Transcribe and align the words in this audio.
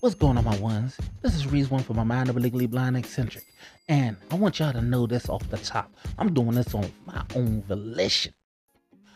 What's 0.00 0.14
going 0.14 0.38
on, 0.38 0.44
my 0.44 0.56
ones? 0.60 0.96
This 1.20 1.34
is 1.34 1.46
Reese 1.46 1.70
One 1.70 1.82
for 1.82 1.92
my 1.92 2.04
mind 2.04 2.30
of 2.30 2.36
a 2.38 2.40
legally 2.40 2.66
blind 2.66 2.96
eccentric. 2.96 3.44
And 3.86 4.16
I 4.30 4.36
want 4.36 4.58
y'all 4.58 4.72
to 4.72 4.80
know 4.80 5.06
this 5.06 5.28
off 5.28 5.46
the 5.50 5.58
top. 5.58 5.94
I'm 6.18 6.32
doing 6.32 6.52
this 6.52 6.74
on 6.74 6.90
my 7.04 7.22
own 7.36 7.62
volition. 7.64 8.32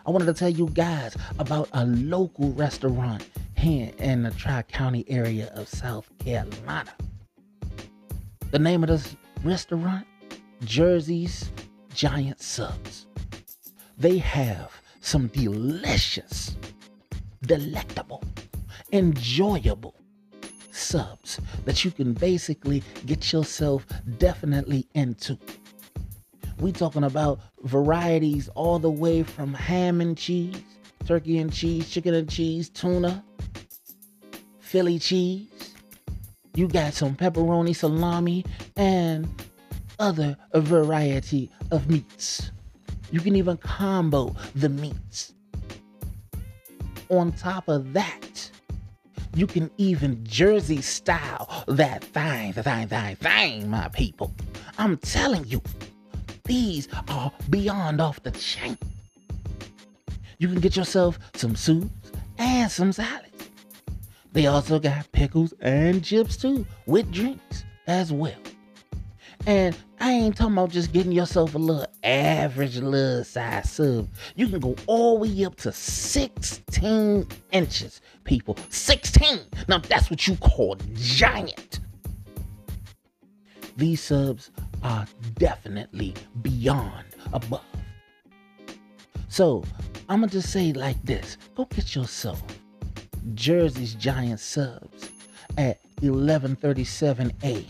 I 0.05 0.11
wanted 0.11 0.27
to 0.27 0.35
tell 0.35 0.51
you 0.51 0.69
guys 0.69 1.17
about 1.39 1.71
a 1.72 1.87
local 1.87 2.53
restaurant 2.53 3.26
here 3.57 3.93
in 3.97 4.25
the 4.25 4.31
Tri 4.33 4.61
County 4.61 5.07
area 5.08 5.51
of 5.54 5.71
South 5.71 6.07
Carolina. 6.19 6.93
The 8.51 8.58
name 8.58 8.85
of 8.85 8.90
this 8.90 9.16
restaurant? 9.43 10.07
Jersey's 10.65 11.51
Giant 11.94 12.43
Subs. 12.43 13.07
They 13.97 14.19
have 14.19 14.71
some 15.01 15.29
delicious, 15.29 16.59
delectable, 17.41 18.23
enjoyable 18.93 19.95
subs 20.74 21.41
that 21.64 21.84
you 21.84 21.91
can 21.91 22.12
basically 22.12 22.83
get 23.06 23.33
yourself 23.33 23.87
definitely 24.19 24.87
into. 24.95 25.38
We 26.59 26.73
talking 26.73 27.05
about 27.05 27.41
varieties 27.62 28.48
all 28.55 28.78
the 28.78 28.91
way 28.91 29.23
from 29.23 29.55
ham 29.55 30.00
and 30.00 30.16
cheese, 30.16 30.56
turkey 31.06 31.38
and 31.38 31.52
cheese, 31.52 31.91
chicken 31.91 32.14
and 32.14 32.28
cheese, 32.28 32.69
tuna, 32.69 33.24
Philly 34.60 34.98
cheese. 34.98 35.74
You 36.55 36.69
got 36.69 36.95
some 36.95 37.16
pepperoni, 37.16 37.75
salami, 37.75 38.45
and 38.77 39.28
other 39.98 40.36
variety 40.55 41.50
of 41.70 41.88
meats. 41.88 42.50
You 43.11 43.20
can 43.20 43.36
even 43.36 43.56
combo 43.56 44.34
the 44.55 44.69
meats. 44.69 45.33
On 47.11 47.33
top 47.33 47.69
of 47.69 47.92
that, 47.92 48.50
you 49.37 49.47
can 49.47 49.70
even 49.78 50.25
Jersey 50.25 50.81
style 50.81 51.64
that 51.67 52.05
thing, 52.05 52.53
the 52.53 52.62
thing, 52.62 52.89
thing, 52.89 53.17
thing, 53.17 53.70
my 53.70 53.89
people. 53.89 54.33
I'm 54.78 54.97
telling 54.98 55.45
you, 55.47 55.61
these 56.45 56.89
are 57.09 57.33
beyond 57.50 58.00
off 58.00 58.22
the 58.22 58.31
chain. 58.33 58.78
You 60.39 60.48
can 60.48 60.61
get 60.61 60.77
yourself 60.77 61.19
some 61.34 61.56
soups 61.56 62.12
and 62.39 62.70
some 62.70 62.92
salads. 62.92 63.50
They 64.33 64.47
also 64.47 64.78
got 64.78 65.11
pickles 65.12 65.55
and 65.61 66.05
chips 66.05 66.37
too, 66.37 66.66
with 66.87 67.11
drinks 67.12 67.64
as 67.87 68.12
well. 68.12 68.34
And 69.47 69.77
I 70.00 70.11
ain't 70.12 70.37
talking 70.37 70.55
about 70.55 70.70
just 70.70 70.92
getting 70.92 71.12
yourself 71.12 71.55
a 71.55 71.59
little 71.59 71.87
average 72.03 72.78
little 72.78 73.25
size 73.25 73.70
sub. 73.70 74.09
You 74.37 74.48
can 74.48 74.61
go 74.61 74.75
all 74.87 75.19
the 75.19 75.28
way 75.28 75.45
up 75.45 75.56
to 75.56 75.73
16 75.73 77.27
inches, 77.53 78.00
people. 78.25 78.56
16! 78.70 79.41
Now 79.69 79.78
that's 79.78 80.11
what 80.11 80.27
you 80.27 80.37
call 80.37 80.77
giant. 80.95 81.81
These 83.77 84.03
subs 84.03 84.50
are 84.83 85.06
definitely 85.34 86.15
beyond 86.42 87.05
above. 87.33 87.65
So 89.28 89.65
I'm 90.09 90.20
gonna 90.20 90.31
just 90.31 90.53
say 90.53 90.72
like 90.72 91.03
this 91.03 91.39
go 91.56 91.65
get 91.65 91.95
yourself 91.95 92.42
Jersey's 93.34 93.95
Giant 93.95 94.39
subs 94.39 95.11
at 95.56 95.81
1137A 96.03 97.65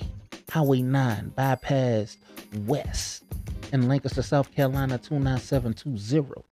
Highway 0.55 0.83
9 0.83 1.33
bypass 1.35 2.17
west 2.59 3.25
in 3.73 3.89
Lancaster, 3.89 4.23
South 4.23 4.55
Carolina 4.55 4.99
29720. 4.99 6.45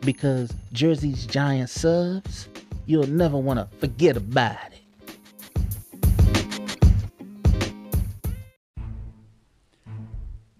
Because 0.00 0.52
Jersey's 0.72 1.24
Giant 1.24 1.70
subs, 1.70 2.48
you'll 2.86 3.06
never 3.06 3.38
want 3.38 3.60
to 3.60 3.76
forget 3.78 4.16
about 4.16 4.56
it. 4.72 4.80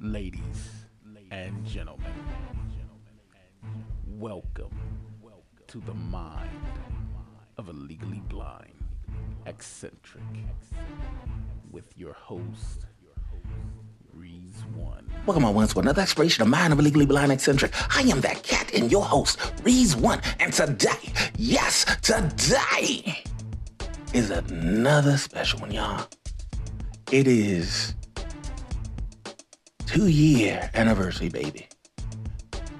Ladies 0.00 0.86
and 1.32 1.66
gentlemen, 1.66 2.06
welcome 4.06 4.70
to 5.66 5.80
the 5.80 5.94
mind 5.94 6.50
of 7.58 7.68
a 7.68 7.72
legally 7.72 8.22
blind 8.28 8.84
eccentric 9.46 10.22
with 11.74 11.98
your 11.98 12.12
host, 12.12 12.86
Reese 14.12 14.62
One. 14.76 15.10
Welcome, 15.26 15.42
my 15.42 15.50
ones, 15.50 15.74
to 15.74 15.80
another 15.80 16.02
exploration 16.02 16.42
of 16.44 16.72
of 16.72 16.78
a 16.78 16.82
legally 16.82 17.04
blind 17.04 17.32
eccentric. 17.32 17.72
I 17.96 18.02
am 18.02 18.20
that 18.20 18.44
cat 18.44 18.72
and 18.72 18.92
your 18.92 19.04
host, 19.04 19.40
Reese 19.64 19.96
One, 19.96 20.20
and 20.38 20.52
today, 20.52 21.12
yes, 21.36 21.84
today 22.00 23.24
is 24.12 24.30
another 24.30 25.16
special 25.16 25.58
one, 25.58 25.72
y'all. 25.72 26.06
It 27.10 27.26
is 27.26 27.96
two 29.84 30.06
year 30.06 30.70
anniversary, 30.74 31.28
baby. 31.28 31.66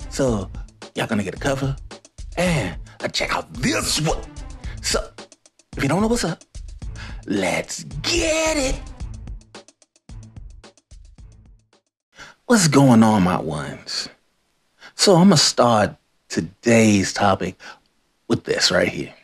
So 0.08 0.48
y'all 0.94 1.08
gonna 1.08 1.24
get 1.24 1.34
a 1.34 1.40
cover 1.40 1.74
and 2.36 2.76
uh, 3.00 3.08
check 3.08 3.34
out 3.34 3.52
this 3.54 4.00
one. 4.02 4.22
So 4.82 5.04
if 5.76 5.82
you 5.82 5.88
don't 5.88 6.00
know 6.00 6.06
what's 6.06 6.22
up, 6.22 6.44
let's 7.26 7.84
get 8.02 8.56
it. 8.56 8.80
What's 12.46 12.68
going 12.68 13.02
on, 13.02 13.22
my 13.22 13.40
ones? 13.40 14.08
So 14.94 15.16
I'm 15.16 15.28
gonna 15.28 15.36
start 15.36 15.96
today's 16.28 17.12
topic 17.12 17.56
with 18.28 18.44
this 18.44 18.70
right 18.70 18.88
here. 18.88 19.14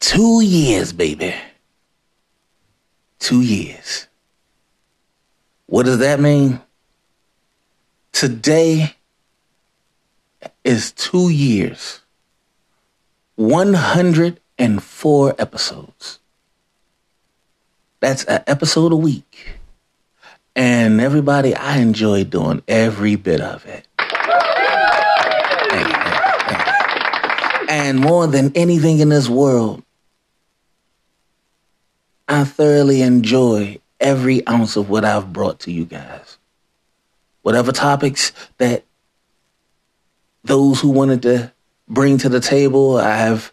Two 0.00 0.40
years, 0.42 0.92
baby. 0.92 1.34
Two 3.18 3.40
years. 3.40 4.06
What 5.66 5.86
does 5.86 5.98
that 5.98 6.20
mean? 6.20 6.60
Today 8.12 8.94
is 10.64 10.92
two 10.92 11.28
years, 11.28 12.00
104 14.58 15.36
episodes. 15.38 16.18
That's 18.00 18.24
an 18.24 18.42
episode 18.46 18.92
a 18.92 18.96
week. 18.96 19.58
And 20.56 21.00
everybody, 21.00 21.54
I 21.54 21.78
enjoy 21.78 22.24
doing 22.24 22.62
every 22.66 23.14
bit 23.14 23.40
of 23.40 23.64
it. 23.66 23.86
And 27.68 28.00
more 28.00 28.26
than 28.26 28.50
anything 28.56 28.98
in 28.98 29.10
this 29.10 29.28
world, 29.28 29.84
I 32.26 32.44
thoroughly 32.44 33.02
enjoy 33.02 33.78
every 34.00 34.46
ounce 34.46 34.76
of 34.76 34.90
what 34.90 35.04
I've 35.04 35.32
brought 35.32 35.60
to 35.60 35.70
you 35.70 35.84
guys. 35.84 36.38
Whatever 37.42 37.70
topics 37.70 38.32
that 38.58 38.84
those 40.42 40.80
who 40.80 40.90
wanted 40.90 41.22
to 41.22 41.52
bring 41.88 42.18
to 42.18 42.28
the 42.28 42.40
table, 42.40 42.96
I've 42.96 43.52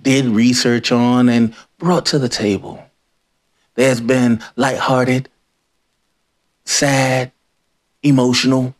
did 0.00 0.26
research 0.26 0.92
on 0.92 1.28
and 1.28 1.54
brought 1.78 2.06
to 2.06 2.18
the 2.18 2.28
table. 2.28 2.82
There's 3.74 4.00
been 4.00 4.42
lighthearted, 4.56 5.28
sad, 6.64 7.32
emotional, 8.02 8.74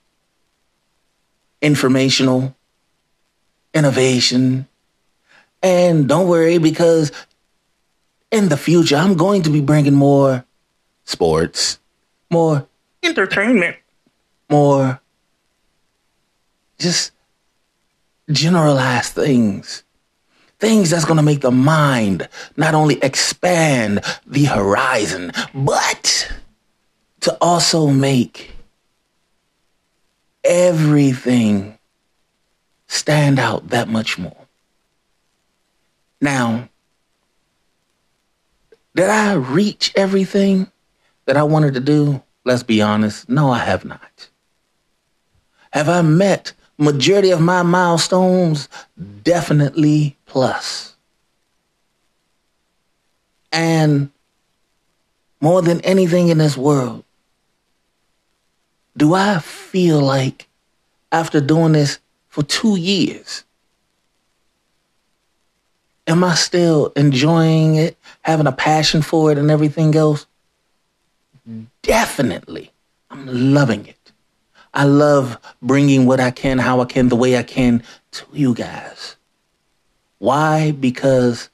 informational, 1.62 2.54
innovation. 3.74 4.66
And 5.62 6.08
don't 6.08 6.28
worry 6.28 6.58
because 6.58 7.12
in 8.30 8.48
the 8.48 8.56
future, 8.56 8.96
I'm 8.96 9.14
going 9.14 9.42
to 9.42 9.50
be 9.50 9.60
bringing 9.60 9.94
more 9.94 10.44
sports, 11.04 11.78
more 12.30 12.66
entertainment, 13.02 13.76
more 14.50 15.00
just 16.78 17.12
generalized 18.30 19.14
things. 19.14 19.82
Things 20.58 20.90
that's 20.90 21.04
going 21.04 21.18
to 21.18 21.22
make 21.22 21.40
the 21.40 21.52
mind 21.52 22.28
not 22.56 22.74
only 22.74 22.98
expand 23.02 24.00
the 24.26 24.44
horizon, 24.44 25.32
but 25.54 26.32
to 27.20 27.36
also 27.40 27.88
make 27.88 28.52
everything 30.44 31.78
stand 32.88 33.38
out 33.38 33.68
that 33.68 33.88
much 33.88 34.18
more. 34.18 34.36
Now, 36.20 36.68
did 38.96 39.10
I 39.10 39.34
reach 39.34 39.92
everything 39.94 40.72
that 41.26 41.36
I 41.36 41.44
wanted 41.44 41.74
to 41.74 41.80
do? 41.80 42.22
Let's 42.44 42.64
be 42.64 42.82
honest. 42.82 43.28
No, 43.28 43.50
I 43.50 43.58
have 43.58 43.84
not. 43.84 44.28
Have 45.72 45.88
I 45.88 46.02
met 46.02 46.52
majority 46.78 47.30
of 47.30 47.40
my 47.40 47.62
milestones? 47.62 48.68
Definitely 49.22 50.16
plus. 50.28 50.94
And 53.50 54.10
more 55.40 55.62
than 55.62 55.80
anything 55.80 56.28
in 56.28 56.38
this 56.38 56.56
world, 56.56 57.04
do 58.96 59.14
I 59.14 59.38
feel 59.40 60.00
like 60.00 60.48
after 61.10 61.40
doing 61.40 61.72
this 61.72 61.98
for 62.28 62.42
two 62.42 62.76
years, 62.76 63.44
Am 66.08 66.24
I 66.24 66.34
still 66.36 66.90
enjoying 66.96 67.74
it, 67.74 67.98
having 68.22 68.46
a 68.46 68.52
passion 68.52 69.02
for 69.02 69.30
it, 69.30 69.36
and 69.36 69.50
everything 69.50 69.94
else? 69.94 70.26
Mm-hmm. 71.46 71.64
Definitely. 71.82 72.72
I'm 73.10 73.26
loving 73.26 73.86
it. 73.86 74.12
I 74.72 74.84
love 74.84 75.38
bringing 75.60 76.06
what 76.06 76.18
I 76.18 76.30
can, 76.30 76.58
how 76.58 76.80
I 76.80 76.86
can, 76.86 77.10
the 77.10 77.16
way 77.16 77.36
I 77.36 77.42
can 77.42 77.82
to 78.12 78.24
you 78.32 78.54
guys. 78.54 79.16
Why? 80.18 80.72
Because 80.72 81.50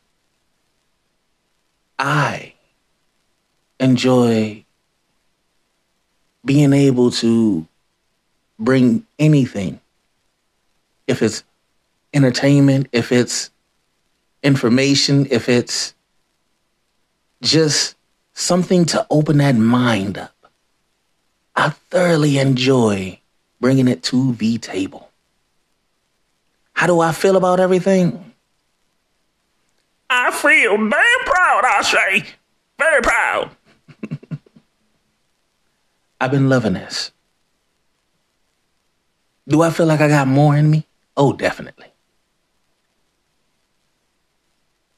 I 1.99 2.55
enjoy 3.79 4.65
being 6.45 6.73
able 6.73 7.11
to 7.11 7.67
bring 8.59 9.07
anything. 9.19 9.81
If 11.07 11.23
it's 11.23 11.45
entertainment, 12.13 12.89
if 12.93 13.13
it's 13.13 13.51
information, 14.43 15.27
if 15.31 15.49
it's 15.49 15.95
just 17.43 17.97
something 18.33 18.85
to 18.87 19.07
open 19.11 19.39
that 19.39 19.55
mind 19.55 20.19
up. 20.19 20.35
I 21.57 21.71
thoroughly 21.71 22.39
enjoy 22.39 23.21
bringing 23.61 23.89
it 23.89 24.03
to 24.05 24.33
the 24.35 24.59
table. 24.59 25.11
How 26.73 26.87
do 26.87 27.01
I 27.01 27.13
feel 27.13 27.37
about 27.37 27.61
everything? 27.61 28.34
I 30.11 30.31
feel 30.31 30.77
damn 30.77 30.91
proud, 31.25 31.63
I 31.65 31.83
say. 31.83 32.27
Very 32.79 33.03
proud. 33.03 33.51
I've 36.21 36.31
been 36.31 36.49
loving 36.49 36.75
this. 36.75 37.11
Do 39.47 39.63
I 39.63 39.71
feel 39.71 39.87
like 39.87 40.01
I 40.01 40.09
got 40.09 40.29
more 40.29 40.57
in 40.57 40.71
me? 40.71 40.87
Oh, 41.17 41.33
definitely. 41.33 41.87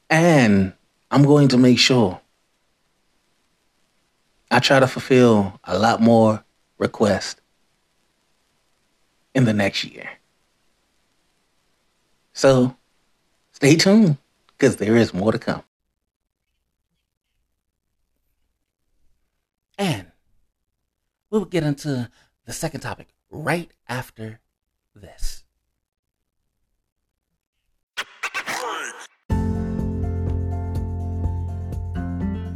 And 0.08 0.72
I'm 1.10 1.24
going 1.24 1.48
to 1.48 1.58
make 1.58 1.78
sure 1.78 2.20
I 4.50 4.60
try 4.60 4.78
to 4.78 4.86
fulfill 4.86 5.58
a 5.64 5.78
lot 5.78 6.00
more 6.00 6.44
requests 6.78 7.40
in 9.34 9.44
the 9.44 9.52
next 9.52 9.84
year. 9.84 10.08
So 12.32 12.76
stay 13.52 13.76
tuned 13.76 14.18
because 14.56 14.76
there 14.76 14.96
is 14.96 15.12
more 15.12 15.32
to 15.32 15.38
come. 15.38 15.62
And 19.78 20.12
we'll 21.30 21.44
get 21.44 21.62
into 21.62 22.08
the 22.46 22.52
second 22.52 22.80
topic 22.80 23.08
right 23.30 23.70
after 23.88 24.40
this. 24.94 25.44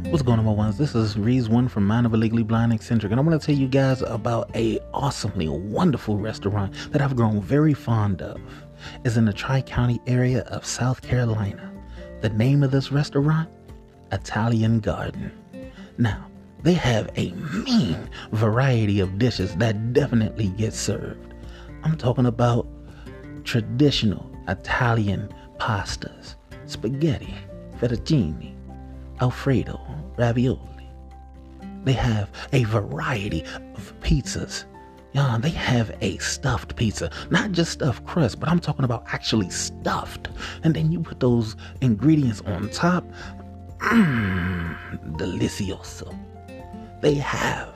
What's 0.09 0.23
going 0.23 0.39
on, 0.39 0.45
my 0.45 0.51
ones? 0.51 0.77
This 0.77 0.93
is 0.93 1.17
Reese 1.17 1.47
One 1.47 1.69
from 1.69 1.87
Mind 1.87 2.05
of 2.05 2.13
a 2.13 2.17
Legally 2.17 2.43
Blind 2.43 2.73
Eccentric, 2.73 3.11
and 3.13 3.19
I 3.19 3.23
want 3.23 3.39
to 3.39 3.45
tell 3.45 3.55
you 3.55 3.67
guys 3.67 4.01
about 4.01 4.53
a 4.55 4.77
awesomely 4.93 5.47
wonderful 5.47 6.17
restaurant 6.17 6.73
that 6.91 7.01
I've 7.01 7.15
grown 7.15 7.39
very 7.39 7.73
fond 7.73 8.21
of. 8.21 8.41
It's 9.05 9.15
in 9.15 9.23
the 9.23 9.31
Tri 9.31 9.61
County 9.61 10.01
area 10.07 10.41
of 10.47 10.65
South 10.65 11.01
Carolina. 11.01 11.71
The 12.21 12.29
name 12.29 12.61
of 12.61 12.69
this 12.69 12.91
restaurant? 12.91 13.49
Italian 14.11 14.79
Garden. 14.79 15.31
Now, 15.97 16.27
they 16.61 16.73
have 16.73 17.09
a 17.17 17.31
mean 17.31 17.97
variety 18.31 18.99
of 18.99 19.17
dishes 19.17 19.55
that 19.55 19.93
definitely 19.93 20.49
get 20.49 20.73
served. 20.73 21.33
I'm 21.83 21.97
talking 21.97 22.27
about 22.27 22.67
traditional 23.43 24.31
Italian 24.47 25.33
pastas, 25.57 26.35
spaghetti, 26.67 27.33
fettuccine, 27.79 28.53
Alfredo, 29.19 29.79
ravioli. 30.17 30.89
They 31.83 31.93
have 31.93 32.29
a 32.53 32.63
variety 32.65 33.43
of 33.75 33.99
pizzas. 34.01 34.65
Yeah, 35.13 35.37
they 35.41 35.49
have 35.49 35.95
a 36.01 36.17
stuffed 36.19 36.75
pizza. 36.75 37.11
Not 37.29 37.51
just 37.51 37.71
stuffed 37.73 38.05
crust, 38.05 38.39
but 38.39 38.47
I'm 38.47 38.59
talking 38.59 38.85
about 38.85 39.03
actually 39.07 39.49
stuffed. 39.49 40.29
And 40.63 40.73
then 40.73 40.91
you 40.91 41.01
put 41.01 41.19
those 41.19 41.55
ingredients 41.81 42.41
on 42.45 42.69
top. 42.69 43.03
Mmm, 43.79 44.77
delicioso. 45.17 46.17
They 47.01 47.15
have 47.15 47.75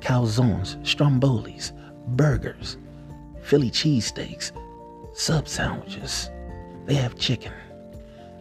calzones, 0.00 0.76
strombolis, 0.82 1.72
burgers, 2.16 2.76
Philly 3.42 3.70
cheesesteaks, 3.70 4.52
sub 5.14 5.48
sandwiches. 5.48 6.30
They 6.86 6.94
have 6.94 7.18
chicken. 7.18 7.52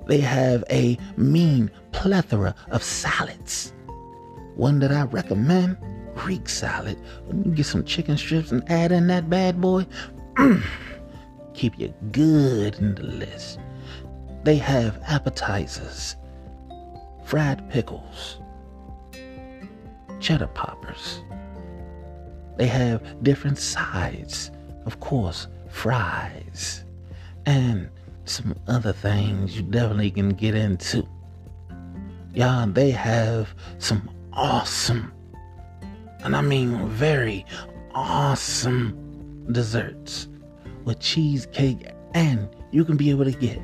They 0.06 0.20
have 0.20 0.64
a 0.70 0.98
mean 1.18 1.72
plethora 1.92 2.54
of 2.72 2.84
salads. 2.84 3.74
One 4.56 4.80
that 4.80 4.92
I 4.92 5.04
recommend 5.04 5.78
Greek 6.18 6.50
salad. 6.50 6.98
Get 7.54 7.66
some 7.68 7.86
chicken 7.86 8.18
strips 8.18 8.52
and 8.52 8.70
add 8.70 8.92
in 8.92 9.08
that 9.08 9.30
bad 9.30 9.62
boy, 9.62 9.86
keep 11.54 11.78
you 11.78 11.94
good 12.12 12.76
in 12.76 12.96
the 12.96 13.04
list. 13.04 13.60
They 14.44 14.56
have 14.58 15.00
appetizers, 15.08 16.16
fried 17.24 17.70
pickles, 17.70 18.40
cheddar 20.20 20.48
poppers. 20.48 21.22
They 22.58 22.68
have 22.68 23.24
different 23.24 23.60
sides, 23.60 24.50
of 24.86 25.00
course, 25.00 25.48
fries, 25.70 26.84
and 27.46 27.90
some 28.26 28.56
other 28.68 28.92
things 28.92 29.56
you 29.56 29.62
definitely 29.62 30.12
can 30.12 30.30
get 30.30 30.56
into. 30.56 31.08
Yeah, 32.34 32.66
they 32.68 32.90
have 32.92 33.54
some 33.78 34.10
awesome, 34.34 35.12
and 36.24 36.36
I 36.36 36.42
mean 36.42 36.88
very 36.90 37.46
awesome 37.94 39.48
desserts 39.52 40.28
with 40.84 41.00
cheesecake, 41.00 41.90
and 42.14 42.50
you 42.72 42.86
can 42.86 42.98
be 42.98 43.10
able 43.10 43.26
to 43.26 43.32
get 43.32 43.60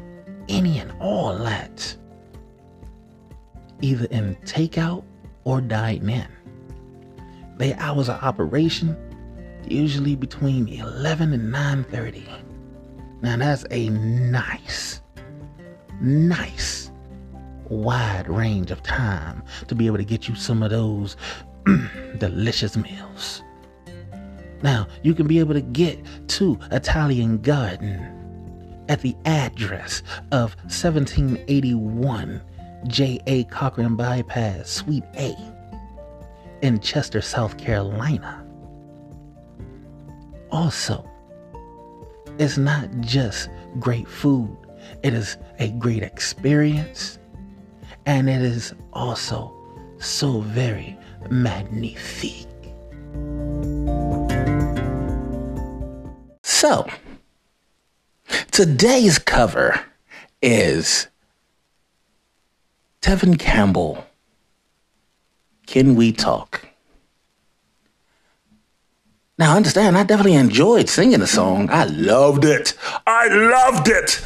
any 0.49 0.79
and 0.79 0.91
all 0.99 1.37
that 1.37 1.95
either 3.81 4.05
in 4.05 4.35
takeout 4.45 5.03
or 5.43 5.61
dine 5.61 6.09
in. 6.09 6.27
Their 7.57 7.75
hours 7.79 8.09
of 8.09 8.23
operation 8.23 8.97
usually 9.67 10.15
between 10.15 10.67
11 10.67 11.33
and 11.33 11.53
9:30. 11.53 12.27
Now 13.21 13.37
that's 13.37 13.65
a 13.71 13.89
nice, 13.89 15.01
nice, 16.01 16.91
wide 17.69 18.27
range 18.27 18.71
of 18.71 18.83
time 18.83 19.43
to 19.67 19.75
be 19.75 19.87
able 19.87 19.97
to 19.97 20.03
get 20.03 20.27
you 20.27 20.35
some 20.35 20.61
of 20.63 20.71
those 20.71 21.15
delicious 22.17 22.77
meals. 22.77 23.41
Now, 24.61 24.87
you 25.01 25.13
can 25.13 25.27
be 25.27 25.39
able 25.39 25.53
to 25.53 25.61
get 25.61 25.99
to 26.29 26.57
Italian 26.71 27.41
Garden 27.41 28.85
at 28.89 29.01
the 29.01 29.15
address 29.25 30.03
of 30.31 30.55
1781 30.63 32.41
J.A. 32.87 33.45
Cochran 33.45 33.95
Bypass, 33.95 34.69
Suite 34.69 35.03
A, 35.15 35.35
in 36.61 36.79
Chester, 36.79 37.21
South 37.21 37.57
Carolina. 37.57 38.45
Also, 40.51 41.09
it's 42.39 42.57
not 42.57 42.89
just 42.99 43.49
great 43.79 44.07
food, 44.07 44.55
it 45.01 45.13
is 45.13 45.37
a 45.59 45.69
great 45.71 46.03
experience, 46.03 47.19
and 48.05 48.29
it 48.29 48.41
is 48.41 48.73
also 48.91 49.53
so 49.99 50.41
very 50.41 50.97
magnifique. 51.29 52.47
So, 56.43 56.87
today's 58.51 59.19
cover 59.19 59.79
is 60.41 61.07
Tevin 63.01 63.37
Campbell. 63.37 64.05
Can 65.67 65.95
we 65.95 66.11
talk? 66.11 66.67
Now, 69.37 69.55
understand, 69.55 69.97
I 69.97 70.03
definitely 70.03 70.35
enjoyed 70.35 70.87
singing 70.87 71.19
the 71.19 71.27
song. 71.27 71.69
I 71.71 71.85
loved 71.85 72.45
it. 72.45 72.75
I 73.07 73.27
loved 73.27 73.89
it. 73.89 74.21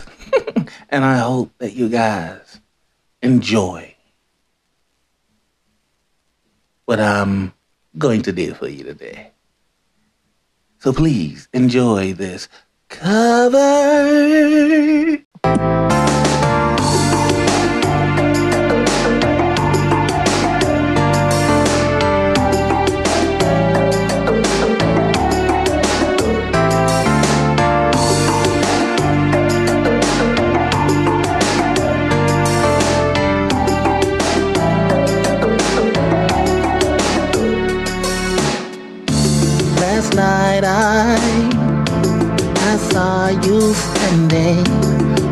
and 0.90 1.06
I 1.06 1.18
hope 1.20 1.52
that 1.60 1.74
you 1.74 1.90
guys 1.90 2.60
enjoy 3.22 3.96
what 6.88 7.00
I'm 7.02 7.54
going 7.98 8.22
to 8.22 8.32
do 8.32 8.54
for 8.54 8.70
you 8.70 8.86
today. 8.86 9.32
So 10.80 10.94
please 10.94 11.50
enjoy 11.54 12.14
this 12.14 12.48
cover. 12.88 13.58
Sunday, 44.28 44.62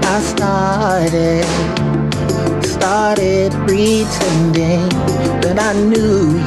I 0.03 0.21
started, 0.21 1.43
started 2.63 3.51
pretending 3.67 4.87
that 5.41 5.57
I 5.59 5.73
knew 5.73 6.44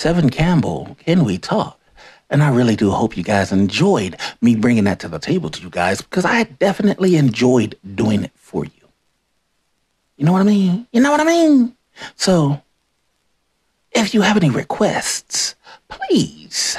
Tevin 0.00 0.32
Campbell, 0.32 0.96
Can 1.04 1.24
We 1.26 1.36
Talk? 1.36 1.78
And 2.30 2.42
I 2.42 2.48
really 2.48 2.74
do 2.74 2.90
hope 2.90 3.18
you 3.18 3.22
guys 3.22 3.52
enjoyed 3.52 4.16
me 4.40 4.56
bringing 4.56 4.84
that 4.84 4.98
to 5.00 5.08
the 5.08 5.18
table 5.18 5.50
to 5.50 5.60
you 5.60 5.68
guys 5.68 6.00
because 6.00 6.24
I 6.24 6.44
definitely 6.44 7.16
enjoyed 7.16 7.76
doing 7.94 8.24
it 8.24 8.32
for 8.34 8.64
you. 8.64 8.70
You 10.16 10.24
know 10.24 10.32
what 10.32 10.40
I 10.40 10.44
mean? 10.44 10.86
You 10.90 11.02
know 11.02 11.10
what 11.10 11.20
I 11.20 11.24
mean? 11.24 11.76
So, 12.16 12.62
if 13.92 14.14
you 14.14 14.22
have 14.22 14.38
any 14.38 14.48
requests, 14.48 15.54
please 15.88 16.78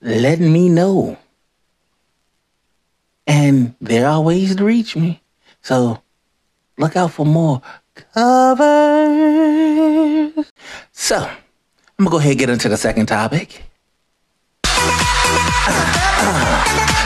let 0.00 0.40
me 0.40 0.70
know. 0.70 1.18
And 3.26 3.74
there 3.82 4.08
are 4.08 4.22
ways 4.22 4.56
to 4.56 4.64
reach 4.64 4.96
me. 4.96 5.20
So, 5.60 6.00
look 6.78 6.96
out 6.96 7.12
for 7.12 7.26
more 7.26 7.60
covers. 8.14 8.32
So, 10.92 11.28
I'm 11.98 12.04
gonna 12.04 12.10
go 12.10 12.18
ahead 12.18 12.32
and 12.32 12.38
get 12.40 12.50
into 12.50 12.68
the 12.68 12.76
second 12.76 13.06
topic. 13.06 13.62
Uh, 14.64 14.68
uh, 16.20 16.60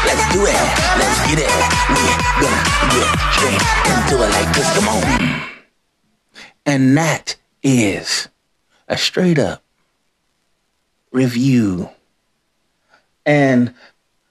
let's 0.05 0.33
do 0.33 0.45
it. 0.47 0.57
Let's 0.99 1.21
get 1.29 1.39
it. 1.39 1.51
We're 1.91 2.19
gonna 2.43 2.65
get 2.95 3.21
straight 3.33 3.81
do 4.11 4.17
it 4.17 4.31
like 4.31 4.53
this. 4.55 4.75
Come 4.75 4.89
on. 4.89 5.43
And 6.67 6.97
that 6.97 7.37
is 7.63 8.29
a 8.89 8.99
straight 8.99 9.39
up 9.39 9.63
review 11.13 11.89
and 13.25 13.73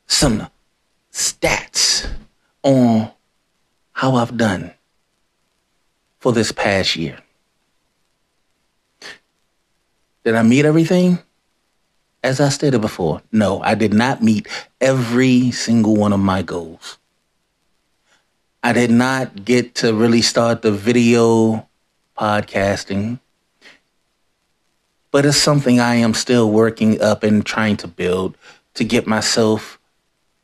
some 0.07 0.49
stats 1.13 2.05
on 2.63 3.11
how 3.93 4.15
I've 4.15 4.35
done 4.35 4.73
for 6.19 6.33
this 6.33 6.51
past 6.51 6.97
year. 6.97 7.19
Did 10.29 10.35
I 10.35 10.43
meet 10.43 10.63
everything? 10.63 11.17
As 12.23 12.39
I 12.39 12.49
stated 12.49 12.81
before, 12.81 13.23
no, 13.31 13.63
I 13.63 13.73
did 13.73 13.95
not 13.95 14.21
meet 14.21 14.47
every 14.79 15.49
single 15.49 15.95
one 15.95 16.13
of 16.13 16.19
my 16.19 16.43
goals. 16.43 16.99
I 18.61 18.73
did 18.73 18.91
not 18.91 19.43
get 19.43 19.73
to 19.81 19.91
really 19.91 20.21
start 20.21 20.61
the 20.61 20.71
video 20.71 21.67
podcasting, 22.15 23.19
but 25.09 25.25
it's 25.25 25.35
something 25.35 25.79
I 25.79 25.95
am 25.95 26.13
still 26.13 26.51
working 26.51 27.01
up 27.01 27.23
and 27.23 27.43
trying 27.43 27.77
to 27.77 27.87
build 27.87 28.37
to 28.75 28.83
get 28.83 29.07
myself 29.07 29.79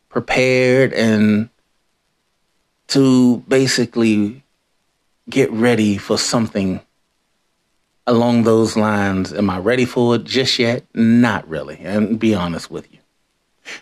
prepared 0.10 0.94
and 0.94 1.48
to 2.88 3.38
basically 3.48 4.44
get 5.30 5.52
ready 5.52 5.98
for 5.98 6.18
something 6.18 6.82
along 8.08 8.44
those 8.44 8.76
lines. 8.76 9.34
Am 9.34 9.50
I 9.50 9.60
ready 9.60 9.86
for 9.86 10.16
it 10.16 10.24
just 10.24 10.60
yet? 10.60 10.86
Not 10.94 11.48
really, 11.48 11.80
and 11.80 12.20
be 12.20 12.34
honest 12.34 12.70
with 12.70 12.92
you. 12.92 13.00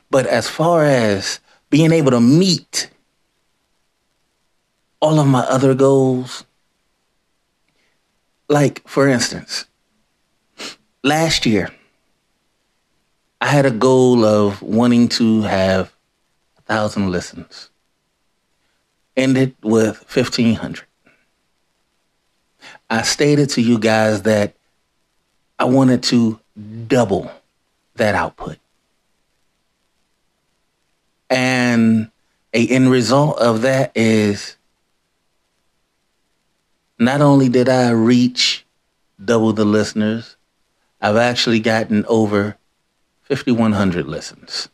But 0.09 0.25
as 0.27 0.47
far 0.47 0.85
as 0.85 1.39
being 1.69 1.91
able 1.91 2.11
to 2.11 2.21
meet 2.21 2.89
all 5.01 5.19
of 5.19 5.27
my 5.27 5.41
other 5.41 5.73
goals, 5.73 6.45
like 8.47 8.87
for 8.87 9.07
instance, 9.07 9.65
last 11.03 11.45
year, 11.45 11.69
I 13.41 13.47
had 13.47 13.65
a 13.65 13.71
goal 13.71 14.23
of 14.23 14.61
wanting 14.61 15.09
to 15.19 15.41
have 15.41 15.93
a 16.57 16.61
thousand 16.61 17.11
listens. 17.11 17.69
Ended 19.17 19.55
with 19.61 19.97
1500. 19.97 20.85
I 22.89 23.01
stated 23.01 23.49
to 23.51 23.61
you 23.61 23.79
guys 23.79 24.23
that 24.23 24.55
I 25.57 25.65
wanted 25.65 26.03
to 26.03 26.39
double 26.87 27.31
that 27.95 28.15
output. 28.15 28.57
And 31.29 32.11
a 32.53 32.67
end 32.67 32.91
result 32.91 33.39
of 33.39 33.61
that 33.63 33.91
is 33.95 34.57
not 36.99 37.21
only 37.21 37.49
did 37.49 37.69
I 37.69 37.89
reach 37.91 38.65
double 39.23 39.53
the 39.53 39.65
listeners, 39.65 40.35
I've 41.01 41.17
actually 41.17 41.59
gotten 41.59 42.05
over 42.07 42.57
5,100 43.23 44.07
listens 44.07 44.69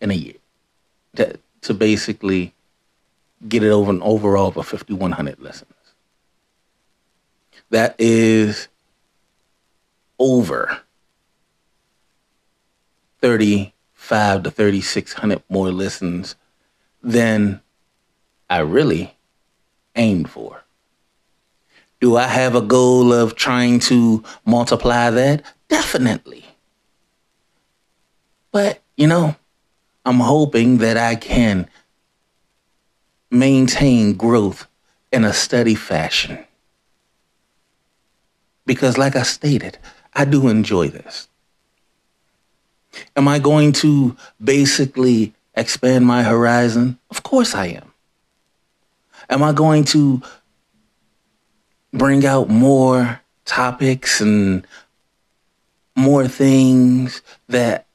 in 0.00 0.10
a 0.10 0.14
year 0.14 0.34
to, 1.16 1.38
to 1.62 1.74
basically 1.74 2.54
get 3.48 3.62
it 3.62 3.70
over 3.70 3.90
an 3.90 4.02
overall 4.02 4.48
of 4.48 4.66
5,100 4.66 5.40
listens. 5.40 5.73
That 7.74 7.96
is 7.98 8.68
over 10.16 10.78
35 13.20 14.44
to 14.44 14.50
3,600 14.52 15.42
more 15.48 15.72
listens 15.72 16.36
than 17.02 17.62
I 18.48 18.58
really 18.58 19.16
aimed 19.96 20.30
for. 20.30 20.62
Do 22.00 22.16
I 22.16 22.28
have 22.28 22.54
a 22.54 22.60
goal 22.60 23.12
of 23.12 23.34
trying 23.34 23.80
to 23.90 24.22
multiply 24.44 25.10
that? 25.10 25.42
Definitely. 25.66 26.44
But, 28.52 28.82
you 28.96 29.08
know, 29.08 29.34
I'm 30.04 30.20
hoping 30.20 30.78
that 30.78 30.96
I 30.96 31.16
can 31.16 31.68
maintain 33.32 34.12
growth 34.12 34.68
in 35.10 35.24
a 35.24 35.32
steady 35.32 35.74
fashion. 35.74 36.46
Because, 38.66 38.96
like 38.96 39.16
I 39.16 39.22
stated, 39.22 39.78
I 40.14 40.24
do 40.24 40.48
enjoy 40.48 40.88
this. 40.88 41.28
Am 43.16 43.28
I 43.28 43.38
going 43.38 43.72
to 43.72 44.16
basically 44.42 45.34
expand 45.54 46.06
my 46.06 46.22
horizon? 46.22 46.98
Of 47.10 47.22
course 47.22 47.54
I 47.54 47.66
am. 47.66 47.92
Am 49.28 49.42
I 49.42 49.52
going 49.52 49.84
to 49.84 50.22
bring 51.92 52.24
out 52.26 52.48
more 52.48 53.20
topics 53.44 54.20
and 54.20 54.66
more 55.96 56.26
things 56.28 57.22
that 57.48 57.86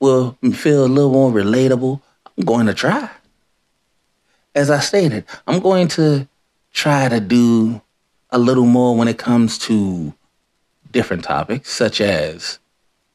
will 0.00 0.36
feel 0.52 0.84
a 0.84 0.86
little 0.86 1.12
more 1.12 1.30
relatable? 1.30 2.00
I'm 2.36 2.44
going 2.44 2.66
to 2.66 2.74
try. 2.74 3.10
As 4.54 4.70
I 4.70 4.80
stated, 4.80 5.24
I'm 5.46 5.60
going 5.60 5.88
to 5.88 6.28
try 6.72 7.08
to 7.08 7.20
do 7.20 7.80
a 8.32 8.38
little 8.38 8.64
more 8.64 8.96
when 8.96 9.06
it 9.06 9.18
comes 9.18 9.58
to 9.58 10.14
different 10.90 11.22
topics, 11.22 11.70
such 11.70 12.00
as 12.00 12.58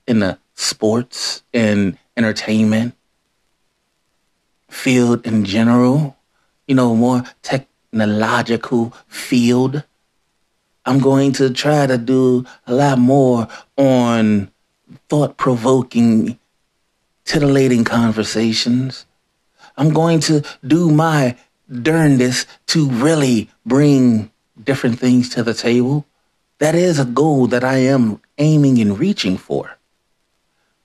in 0.07 0.19
the 0.19 0.37
sports 0.53 1.43
and 1.53 1.97
entertainment 2.15 2.95
field 4.69 5.25
in 5.25 5.43
general, 5.43 6.15
you 6.67 6.75
know, 6.75 6.95
more 6.95 7.23
technological 7.41 8.93
field. 9.07 9.83
I'm 10.85 10.99
going 10.99 11.33
to 11.33 11.49
try 11.49 11.87
to 11.87 11.97
do 11.97 12.45
a 12.65 12.73
lot 12.73 12.99
more 12.99 13.47
on 13.75 14.51
thought 15.09 15.35
provoking, 15.37 16.39
titillating 17.25 17.83
conversations. 17.83 19.05
I'm 19.75 19.89
going 19.89 20.19
to 20.21 20.43
do 20.65 20.91
my 20.91 21.35
darndest 21.69 22.47
to 22.67 22.87
really 22.89 23.49
bring 23.65 24.31
different 24.63 24.99
things 24.99 25.29
to 25.29 25.43
the 25.43 25.53
table. 25.53 26.05
That 26.59 26.75
is 26.75 26.99
a 26.99 27.05
goal 27.05 27.47
that 27.47 27.63
I 27.63 27.77
am 27.77 28.21
aiming 28.37 28.79
and 28.79 28.97
reaching 28.97 29.37
for. 29.37 29.77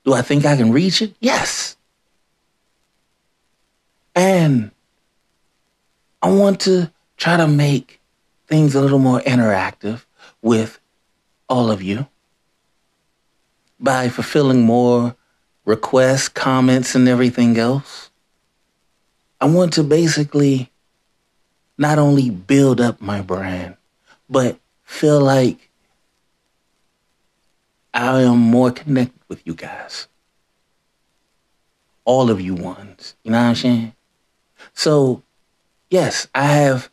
Do 0.05 0.13
I 0.13 0.23
think 0.23 0.45
I 0.45 0.57
can 0.57 0.73
reach 0.73 1.01
it? 1.01 1.15
Yes. 1.21 1.77
And 4.15 4.71
I 6.21 6.31
want 6.31 6.61
to 6.61 6.91
try 7.17 7.37
to 7.37 7.47
make 7.47 8.01
things 8.47 8.75
a 8.75 8.81
little 8.81 8.99
more 8.99 9.21
interactive 9.21 10.05
with 10.43 10.79
all 11.49 11.71
of 11.71 11.83
you 11.83 12.07
by 13.81 14.09
fulfilling 14.09 14.63
more 14.63 15.17
requests, 15.65 16.29
comments, 16.29 16.95
and 16.95 17.09
everything 17.09 17.57
else. 17.59 18.11
I 19.41 19.47
want 19.47 19.73
to 19.75 19.85
basically 19.85 20.72
not 21.83 21.99
only 21.99 22.31
build 22.31 22.81
up 22.81 23.03
my 23.03 23.21
brand, 23.21 23.77
but 24.31 24.57
feel 24.85 25.21
like 25.21 25.69
I 27.93 28.23
am 28.23 28.39
more 28.39 28.71
connected 28.71 29.21
with 29.29 29.45
you 29.45 29.55
guys. 29.55 30.07
All 32.05 32.31
of 32.31 32.41
you 32.41 32.55
ones. 32.55 33.17
You 33.25 33.33
know 33.33 33.39
what 33.39 33.49
I'm 33.49 33.55
saying? 33.57 33.93
So, 34.73 35.23
yes, 35.91 36.29
I 36.35 36.45
have 36.47 36.89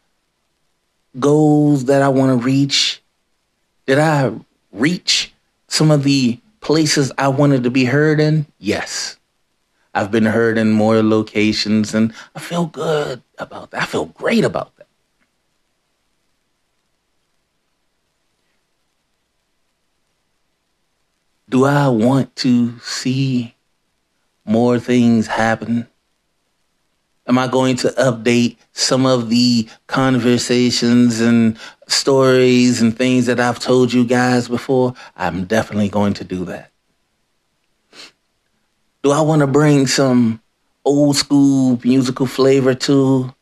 goals 1.19 1.85
that 1.85 2.01
I 2.01 2.09
want 2.09 2.31
to 2.31 2.43
reach. 2.43 3.03
Did 3.85 3.99
I 3.99 4.33
reach 4.71 5.31
some 5.67 5.91
of 5.91 6.03
the 6.03 6.39
places 6.61 7.11
I 7.15 7.27
wanted 7.27 7.63
to 7.63 7.69
be 7.69 7.85
heard 7.85 8.19
in? 8.19 8.47
Yes. 8.57 9.18
I've 9.93 10.11
been 10.11 10.25
heard 10.25 10.57
in 10.57 10.71
more 10.71 11.01
locations 11.01 11.93
and 11.93 12.13
I 12.35 12.39
feel 12.39 12.67
good 12.67 13.21
about 13.37 13.71
that. 13.71 13.83
I 13.83 13.85
feel 13.85 14.05
great 14.05 14.43
about 14.43 14.75
that. 14.77 14.87
Do 21.49 21.65
I 21.65 21.87
want 21.87 22.35
to 22.37 22.77
see 22.79 23.55
more 24.45 24.79
things 24.79 25.25
happen? 25.25 25.87
Am 27.27 27.37
I 27.37 27.47
going 27.47 27.75
to 27.77 27.89
update 27.89 28.57
some 28.71 29.05
of 29.05 29.29
the 29.29 29.67
conversations 29.87 31.19
and 31.21 31.57
stories 31.87 32.81
and 32.81 32.95
things 32.95 33.25
that 33.25 33.39
I've 33.39 33.59
told 33.59 33.93
you 33.93 34.05
guys 34.05 34.47
before? 34.47 34.93
I'm 35.15 35.45
definitely 35.45 35.89
going 35.89 36.13
to 36.15 36.23
do 36.23 36.45
that. 36.45 36.71
Do 39.01 39.11
I 39.11 39.21
want 39.21 39.39
to 39.41 39.47
bring 39.47 39.87
some 39.87 40.41
old 40.83 41.15
school 41.15 41.79
musical 41.83 42.25
flavor 42.25 42.73
to, 42.73 43.33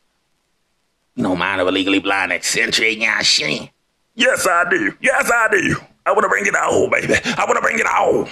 you 1.16 1.22
know, 1.22 1.34
mind 1.34 1.60
of 1.60 1.66
a 1.66 1.72
legally 1.72 1.98
blind 1.98 2.32
eccentric? 2.32 2.98
Yeah, 2.98 3.22
shit. 3.22 3.70
Yes, 4.14 4.46
I 4.46 4.68
do. 4.70 4.92
Yes, 5.00 5.30
I 5.32 5.48
do. 5.50 5.76
I 6.06 6.12
want 6.12 6.22
to 6.22 6.28
bring 6.28 6.46
it 6.46 6.54
all, 6.54 6.88
baby. 6.88 7.14
I 7.24 7.44
want 7.44 7.56
to 7.56 7.60
bring 7.60 7.78
it 7.78 7.86
all. 7.86 8.28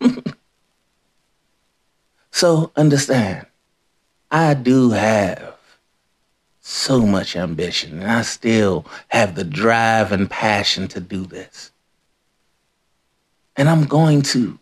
so 2.30 2.72
understand, 2.76 3.46
I 4.30 4.54
do 4.54 4.90
have 4.90 5.56
so 6.60 7.04
much 7.04 7.34
ambition, 7.34 8.00
and 8.00 8.10
I 8.10 8.22
still 8.22 8.86
have 9.08 9.34
the 9.34 9.44
drive 9.44 10.12
and 10.12 10.30
passion 10.30 10.86
to 10.88 11.00
do 11.00 11.26
this. 11.26 11.72
And 13.56 13.68
I'm 13.68 13.84
going 13.84 14.22
to 14.22 14.58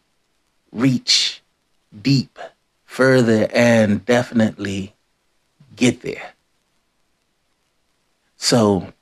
reach 0.72 1.37
deep, 2.02 2.38
further 2.84 3.48
and 3.52 4.04
definitely 4.04 4.94
get 5.76 6.02
there. 6.02 6.32
So, 8.36 8.92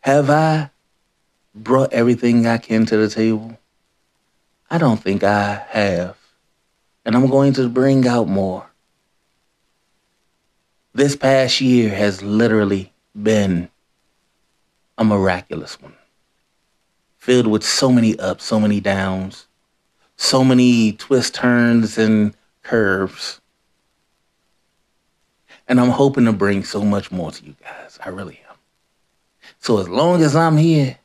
have 0.00 0.30
I 0.30 0.70
brought 1.54 1.92
everything 1.92 2.46
I 2.46 2.58
can 2.58 2.86
to 2.86 2.96
the 2.96 3.08
table? 3.08 3.58
I 4.70 4.78
don't 4.78 5.00
think 5.00 5.22
I 5.22 5.64
have. 5.68 6.16
And 7.04 7.14
I'm 7.14 7.28
going 7.28 7.52
to 7.54 7.68
bring 7.68 8.06
out 8.06 8.28
more. 8.28 8.66
This 10.94 11.16
past 11.16 11.60
year 11.60 11.94
has 11.94 12.22
literally 12.22 12.92
been 13.20 13.70
a 14.98 15.04
miraculous 15.04 15.80
one, 15.80 15.94
filled 17.22 17.46
with 17.46 17.62
so 17.62 17.88
many 17.88 18.18
ups, 18.18 18.42
so 18.42 18.58
many 18.58 18.80
downs, 18.80 19.46
so 20.16 20.42
many 20.42 20.90
twists, 20.90 21.30
turns, 21.30 21.96
and 21.96 22.34
curves. 22.64 23.40
And 25.68 25.80
I'm 25.80 25.90
hoping 25.90 26.24
to 26.24 26.32
bring 26.32 26.64
so 26.64 26.84
much 26.84 27.12
more 27.12 27.30
to 27.30 27.44
you 27.44 27.54
guys. 27.62 27.96
I 28.04 28.08
really 28.08 28.40
am. 28.50 28.56
So 29.60 29.78
as 29.78 29.88
long 29.88 30.20
as 30.24 30.34
I'm 30.34 30.56
here, 30.56 30.98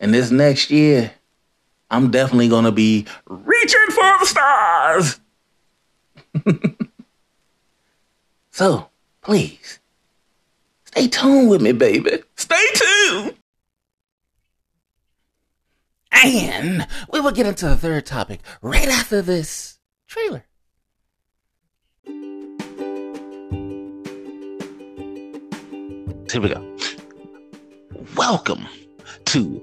and 0.00 0.12
this 0.12 0.32
next 0.32 0.72
year, 0.72 1.12
I'm 1.88 2.10
definitely 2.10 2.48
going 2.48 2.64
to 2.64 2.72
be 2.72 3.06
reaching 3.28 3.90
for 3.90 4.18
the 4.18 4.26
stars. 4.26 5.20
so 8.50 8.88
please 9.22 9.78
stay 10.86 11.06
tuned 11.06 11.48
with 11.48 11.62
me, 11.62 11.70
baby. 11.70 12.24
Stay 12.34 12.66
tuned. 12.74 13.36
And 16.12 16.86
we 17.12 17.20
will 17.20 17.30
get 17.32 17.46
into 17.46 17.66
the 17.66 17.76
third 17.76 18.06
topic 18.06 18.40
right 18.62 18.88
after 18.88 19.22
this 19.22 19.78
trailer. 20.06 20.44
Here 26.30 26.40
we 26.40 26.48
go. 26.48 26.76
Welcome 28.16 28.66
to 29.26 29.62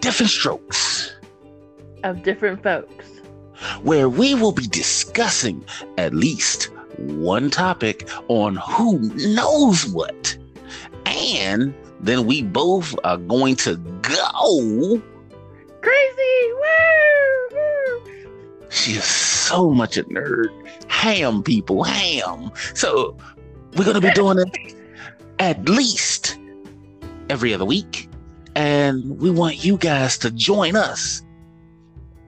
Different 0.00 0.30
Strokes, 0.30 1.12
of 2.04 2.22
different 2.22 2.62
folks. 2.62 3.06
where 3.82 4.08
we 4.08 4.34
will 4.34 4.52
be 4.52 4.66
discussing 4.66 5.64
at 5.98 6.14
least 6.14 6.70
one 6.98 7.50
topic 7.50 8.08
on 8.28 8.56
who 8.56 8.98
knows 9.34 9.86
what. 9.88 10.36
And 11.04 11.74
then 12.00 12.26
we 12.26 12.42
both 12.42 12.94
are 13.04 13.18
going 13.18 13.56
to 13.56 13.76
go. 14.02 15.02
She 18.86 18.92
is 18.92 19.04
so 19.04 19.70
much 19.70 19.96
a 19.96 20.04
nerd. 20.04 20.46
Ham, 20.88 21.42
people, 21.42 21.82
ham. 21.82 22.52
So 22.74 23.16
we're 23.76 23.82
going 23.82 24.00
to 24.00 24.00
be 24.00 24.12
doing 24.14 24.38
it 24.38 24.76
at 25.40 25.68
least 25.68 26.38
every 27.28 27.52
other 27.52 27.64
week. 27.64 28.08
And 28.54 29.18
we 29.18 29.28
want 29.28 29.64
you 29.64 29.76
guys 29.76 30.16
to 30.18 30.30
join 30.30 30.76
us. 30.76 31.20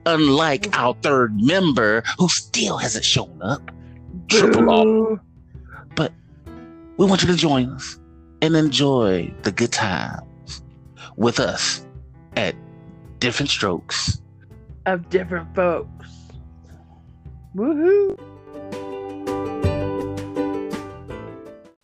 Unlike 0.05 0.77
our 0.77 0.95
third 0.95 1.39
member 1.39 2.03
who 2.17 2.27
still 2.27 2.75
hasn't 2.75 3.05
shown 3.05 3.39
up, 3.41 3.71
Triple 4.27 4.69
R. 4.69 5.21
But 5.95 6.11
we 6.97 7.05
want 7.05 7.21
you 7.21 7.29
to 7.29 7.37
join 7.37 7.69
us 7.69 7.97
and 8.41 8.57
enjoy 8.57 9.33
the 9.43 9.53
good 9.53 9.71
times 9.71 10.61
with 11.15 11.39
us 11.39 11.85
at 12.35 12.53
Different 13.19 13.49
Strokes. 13.49 14.21
Of 14.85 15.09
different 15.09 15.55
folks. 15.55 16.18
Woohoo! 17.55 18.17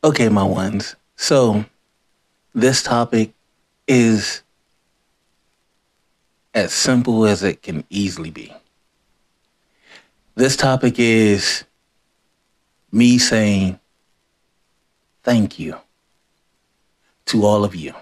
Okay, 0.04 0.30
my 0.30 0.44
ones. 0.44 0.96
So, 1.16 1.66
this 2.54 2.84
topic 2.84 3.34
is 3.88 4.44
as 6.54 6.72
simple 6.72 7.26
as 7.26 7.42
it 7.42 7.64
can 7.64 7.84
easily 7.90 8.30
be. 8.30 8.54
This 10.36 10.56
topic 10.56 10.96
is 11.00 11.64
me 12.92 13.18
saying 13.18 13.80
thank 15.24 15.58
you 15.58 15.78
to 17.26 17.44
all 17.44 17.64
of 17.64 17.74
you. 17.74 17.94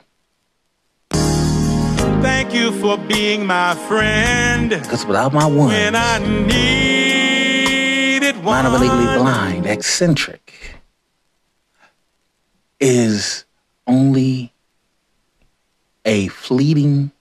Thank 2.21 2.54
you 2.54 2.71
for 2.80 2.97
being 2.97 3.45
my 3.45 3.76
friend 3.88 4.69
Because 4.69 5.06
without 5.06 5.34
my 5.34 5.45
ones, 5.45 5.71
when 5.71 5.95
I 5.95 6.19
needed 6.19 6.92
one. 8.43 8.63
Mind 8.63 8.67
of 8.67 8.73
a 8.73 8.77
legally 8.84 9.17
blind, 9.17 9.65
eccentric, 9.65 10.75
is 12.79 13.45
only 13.88 14.53
a 16.06 16.27
fleeting 16.27 17.12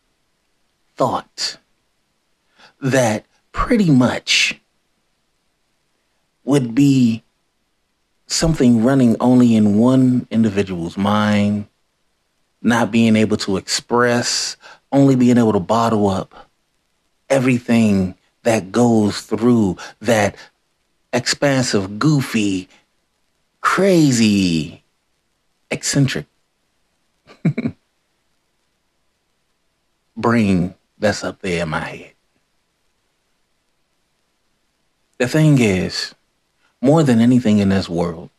thought 0.97 1.59
that 2.81 3.25
pretty 3.53 3.91
much 3.91 4.61
would 6.45 6.75
be 6.75 7.23
something 8.27 8.83
running 8.83 9.17
only 9.21 9.55
in 9.55 9.79
one 9.79 10.27
individual's 10.31 10.97
mind, 10.97 11.67
not 12.61 12.91
being 12.91 13.15
able 13.15 13.37
to 13.37 13.57
express, 13.57 14.57
only 14.91 15.15
being 15.15 15.39
able 15.39 15.53
to 15.53 15.61
bottle 15.61 16.09
up 16.09 16.51
everything 17.29 18.15
that 18.43 18.73
goes 18.73 19.23
through 19.23 19.77
that 20.01 20.37
expansive, 21.13 21.99
goofy, 21.99 22.69
crazy, 23.61 24.83
eccentric 25.71 26.27
brain 30.17 30.75
that's 30.99 31.25
up 31.25 31.41
there 31.41 31.63
in 31.63 31.69
my 31.69 31.81
head. 31.81 32.13
The 35.19 35.29
thing 35.29 35.59
is, 35.61 36.15
more 36.81 37.03
than 37.03 37.21
anything 37.21 37.59
in 37.59 37.69
this 37.69 37.89
world, 37.89 38.31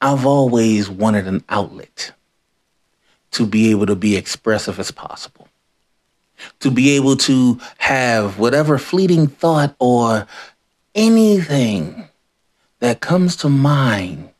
I've 0.00 0.26
always 0.26 0.90
wanted 0.90 1.26
an 1.26 1.44
outlet 1.48 2.12
to 3.32 3.46
be 3.46 3.70
able 3.70 3.86
to 3.86 3.94
be 3.94 4.16
expressive 4.16 4.78
as 4.78 4.90
possible 4.90 5.45
to 6.60 6.70
be 6.70 6.90
able 6.90 7.16
to 7.16 7.60
have 7.78 8.38
whatever 8.38 8.78
fleeting 8.78 9.26
thought 9.26 9.74
or 9.78 10.26
anything 10.94 12.08
that 12.80 13.00
comes 13.00 13.36
to 13.36 13.48
mind, 13.48 14.30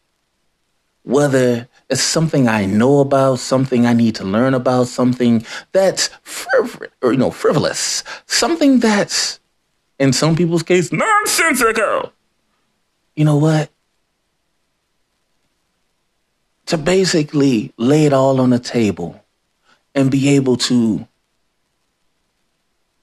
whether 1.03 1.69
it's 1.89 2.03
something 2.03 2.49
I 2.49 2.67
know 2.67 3.01
about, 3.01 3.39
something 3.39 3.87
I 3.87 3.93
need 3.93 4.17
to 4.17 4.25
learn 4.25 4.55
about, 4.55 4.89
something 4.89 5.45
that's 5.73 6.11
friv- 6.25 6.89
or, 7.03 7.13
you 7.13 7.19
know 7.19 7.31
frivolous, 7.31 8.03
something 8.27 8.81
that's 8.81 9.39
in 9.99 10.13
some 10.13 10.35
people's 10.37 10.63
case 10.63 10.93
nonsensical. 10.93 12.13
You 13.15 13.25
know 13.25 13.37
what? 13.37 13.71
To 16.67 16.77
basically 16.77 17.73
lay 17.77 18.07
it 18.07 18.13
all 18.13 18.41
on 18.41 18.51
the 18.51 18.59
table 18.59 19.25
and 19.95 20.11
be 20.11 20.31
able 20.31 20.57
to 20.57 21.07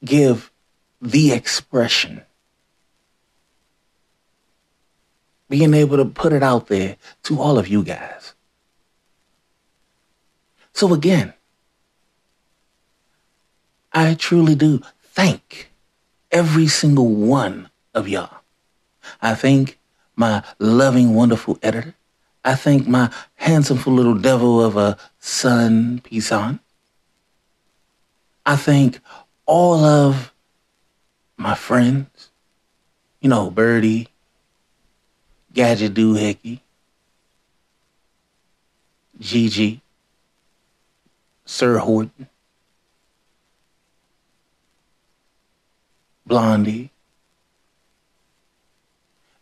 give 0.04 0.52
the 1.02 1.32
expression. 1.32 2.22
Being 5.50 5.74
able 5.74 5.98
to 5.98 6.06
put 6.06 6.34
it 6.34 6.44
out 6.44 6.68
there 6.68 6.98
to 7.24 7.40
all 7.40 7.60
of 7.60 7.68
you 7.68 7.84
guys. 7.84 8.34
So 10.74 10.94
again, 10.94 11.34
I 13.92 14.16
truly 14.16 14.56
do 14.56 14.82
thank 15.02 15.70
every 16.32 16.68
single 16.68 17.10
one 17.10 17.70
of 17.94 18.08
y'all. 18.08 18.42
I 19.22 19.36
thank 19.36 19.78
my 20.16 20.44
loving, 20.58 21.14
wonderful 21.14 21.60
editor. 21.62 21.94
I 22.44 22.56
thank 22.56 22.88
my 22.88 23.12
handsome 23.36 23.82
little 23.86 24.16
devil 24.16 24.64
of 24.64 24.76
a 24.76 24.98
son, 25.20 26.02
Pisan. 26.04 26.60
I 28.46 28.56
thank 28.56 29.00
all 29.46 29.84
of 29.84 30.32
my 31.38 31.56
friends, 31.56 32.30
you 33.20 33.30
know, 33.30 33.50
Birdie, 33.50 34.08
Gadget 35.54 35.94
Doohickey, 35.94 36.60
Gigi, 39.20 39.82
Sir 41.46 41.78
Horton, 41.78 42.28
Blondie, 46.26 46.90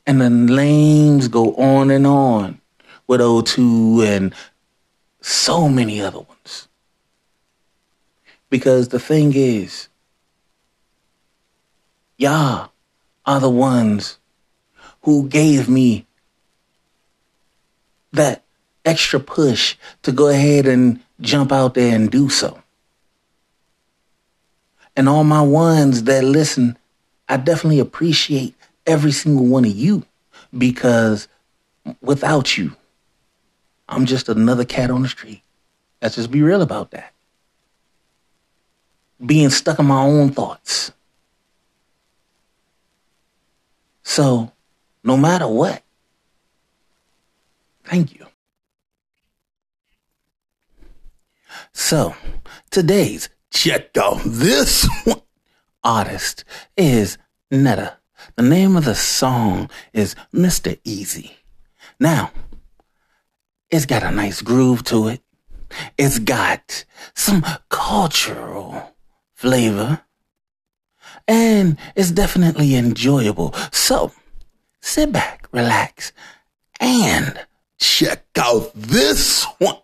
and 0.06 0.20
the 0.20 0.30
names 0.30 1.28
go 1.28 1.54
on 1.56 1.92
and 1.92 2.06
on 2.06 2.60
with 3.08 3.22
O2 3.22 4.06
and 4.06 4.36
so 5.22 5.70
many 5.70 6.02
other 6.02 6.20
ones. 6.20 6.68
Because 8.50 8.90
the 8.90 9.00
thing 9.00 9.34
is, 9.36 9.88
y'all 12.22 12.72
are 13.26 13.40
the 13.40 13.50
ones 13.50 14.20
who 15.02 15.28
gave 15.28 15.68
me 15.68 16.06
that 18.14 18.44
extra 18.86 19.20
push 19.20 19.76
to 20.04 20.12
go 20.12 20.28
ahead 20.28 20.68
and 20.68 21.00
jump 21.20 21.52
out 21.52 21.74
there 21.74 21.96
and 21.96 22.12
do 22.12 22.30
so. 22.30 22.62
And 24.96 25.10
all 25.10 25.24
my 25.24 25.42
ones 25.42 26.04
that 26.04 26.24
listen, 26.24 26.78
I 27.28 27.38
definitely 27.38 27.80
appreciate 27.80 28.54
every 28.86 29.12
single 29.12 29.46
one 29.46 29.66
of 29.66 29.72
you 29.72 30.06
because 30.56 31.28
without 32.02 32.56
you, 32.56 32.76
I'm 33.90 34.06
just 34.06 34.30
another 34.30 34.66
cat 34.66 34.92
on 34.92 35.02
the 35.02 35.10
street. 35.10 35.42
Let's 36.02 36.16
just 36.16 36.30
be 36.30 36.44
real 36.44 36.62
about 36.62 36.92
that. 36.92 37.14
Being 39.26 39.50
stuck 39.50 39.80
in 39.80 39.86
my 39.88 40.04
own 40.04 40.32
thoughts. 40.32 40.92
So, 44.14 44.52
no 45.06 45.16
matter 45.16 45.48
what, 45.48 45.84
thank 47.86 48.14
you. 48.14 48.26
So, 51.72 52.14
today's 52.72 53.30
check 53.52 53.96
out 53.96 54.20
this 54.26 54.86
one 55.06 55.22
artist 55.82 56.44
is 56.76 57.18
Netta. 57.50 58.00
The 58.36 58.44
name 58.44 58.76
of 58.76 58.84
the 58.84 58.96
song 58.96 59.70
is 59.94 60.18
Mr. 60.34 60.78
Easy. 60.84 61.38
Now, 61.98 62.34
it's 63.70 63.86
got 63.86 64.04
a 64.04 64.12
nice 64.12 64.42
groove 64.42 64.84
to 64.92 65.08
it. 65.08 65.22
It's 65.98 66.20
got 66.20 66.84
some 67.16 67.46
cultural 67.70 68.94
flavor. 69.36 70.02
And 71.32 71.78
it's 71.96 72.12
definitely 72.12 72.76
enjoyable. 72.76 73.54
So, 73.72 74.12
sit 74.82 75.14
back, 75.14 75.48
relax, 75.54 76.12
and 76.78 77.40
check 77.80 78.26
out 78.38 78.74
this 78.76 79.46
one. 79.58 79.78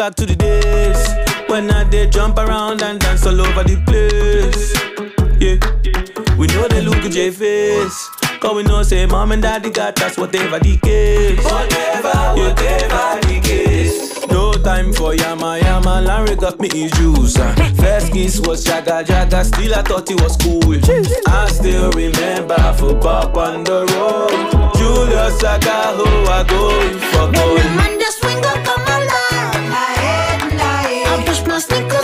Back 0.00 0.14
to 0.14 0.24
the 0.24 0.34
days 0.34 0.96
when 1.50 1.70
I 1.70 1.84
did 1.84 2.10
jump 2.10 2.38
around 2.38 2.80
and 2.80 2.98
dance 2.98 3.26
all 3.26 3.38
over 3.38 3.62
the 3.62 3.76
place. 3.84 4.72
Yeah, 5.38 5.60
we 6.38 6.46
know 6.46 6.66
they 6.68 6.80
look 6.80 7.04
at 7.04 7.12
J 7.12 7.30
face. 7.30 8.08
Cause 8.40 8.54
we 8.56 8.62
know 8.62 8.82
say 8.82 9.04
mom 9.04 9.32
and 9.32 9.42
daddy 9.42 9.68
got 9.68 10.00
us 10.00 10.16
whatever 10.16 10.58
the 10.58 10.78
case. 10.78 11.44
Whatever, 11.44 12.16
whatever 12.32 13.20
the 13.28 13.40
case. 13.44 14.26
No 14.28 14.54
time 14.54 14.90
for 14.94 15.14
yama 15.14 15.58
yama, 15.58 16.00
Larry 16.00 16.34
got 16.34 16.58
me 16.58 16.68
issues. 16.68 17.36
Uh. 17.36 17.54
First 17.76 18.10
kiss 18.14 18.40
was 18.40 18.64
jaga 18.64 19.04
jaga, 19.04 19.44
still 19.44 19.74
I 19.74 19.82
thought 19.82 20.10
it 20.10 20.18
was 20.22 20.34
cool. 20.38 20.80
I 21.28 21.46
still 21.50 21.90
remember 21.90 22.72
for 22.78 22.94
Bob 22.94 23.36
on 23.36 23.64
the 23.64 23.84
road. 23.92 24.72
Julius 24.76 25.38
Saka, 25.40 25.92
who 25.92 26.08
I 26.24 26.42
go 26.48 26.70
for 27.12 27.26
When 27.26 27.98
gold. 27.98 27.99
I 31.68 31.99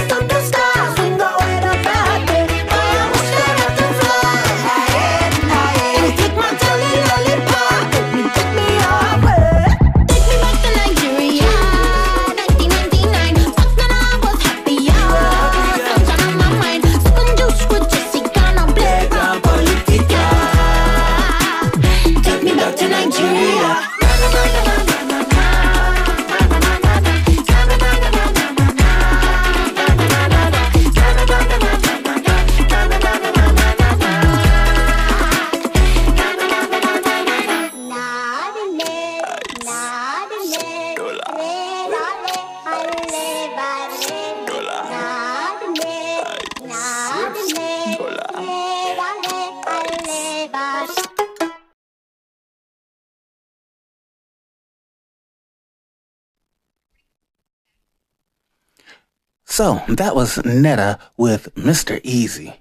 So 59.57 59.81
that 59.89 60.15
was 60.15 60.37
Netta 60.45 60.99
with 61.17 61.55
Mr. 61.55 61.99
Easy. 62.03 62.55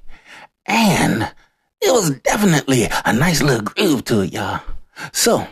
And 0.66 1.24
it 1.82 1.92
was 1.92 2.12
definitely 2.22 2.88
a 3.04 3.12
nice 3.12 3.42
little 3.42 3.64
groove 3.64 4.06
to 4.06 4.22
it, 4.22 4.32
y'all. 4.32 4.62
So 5.12 5.46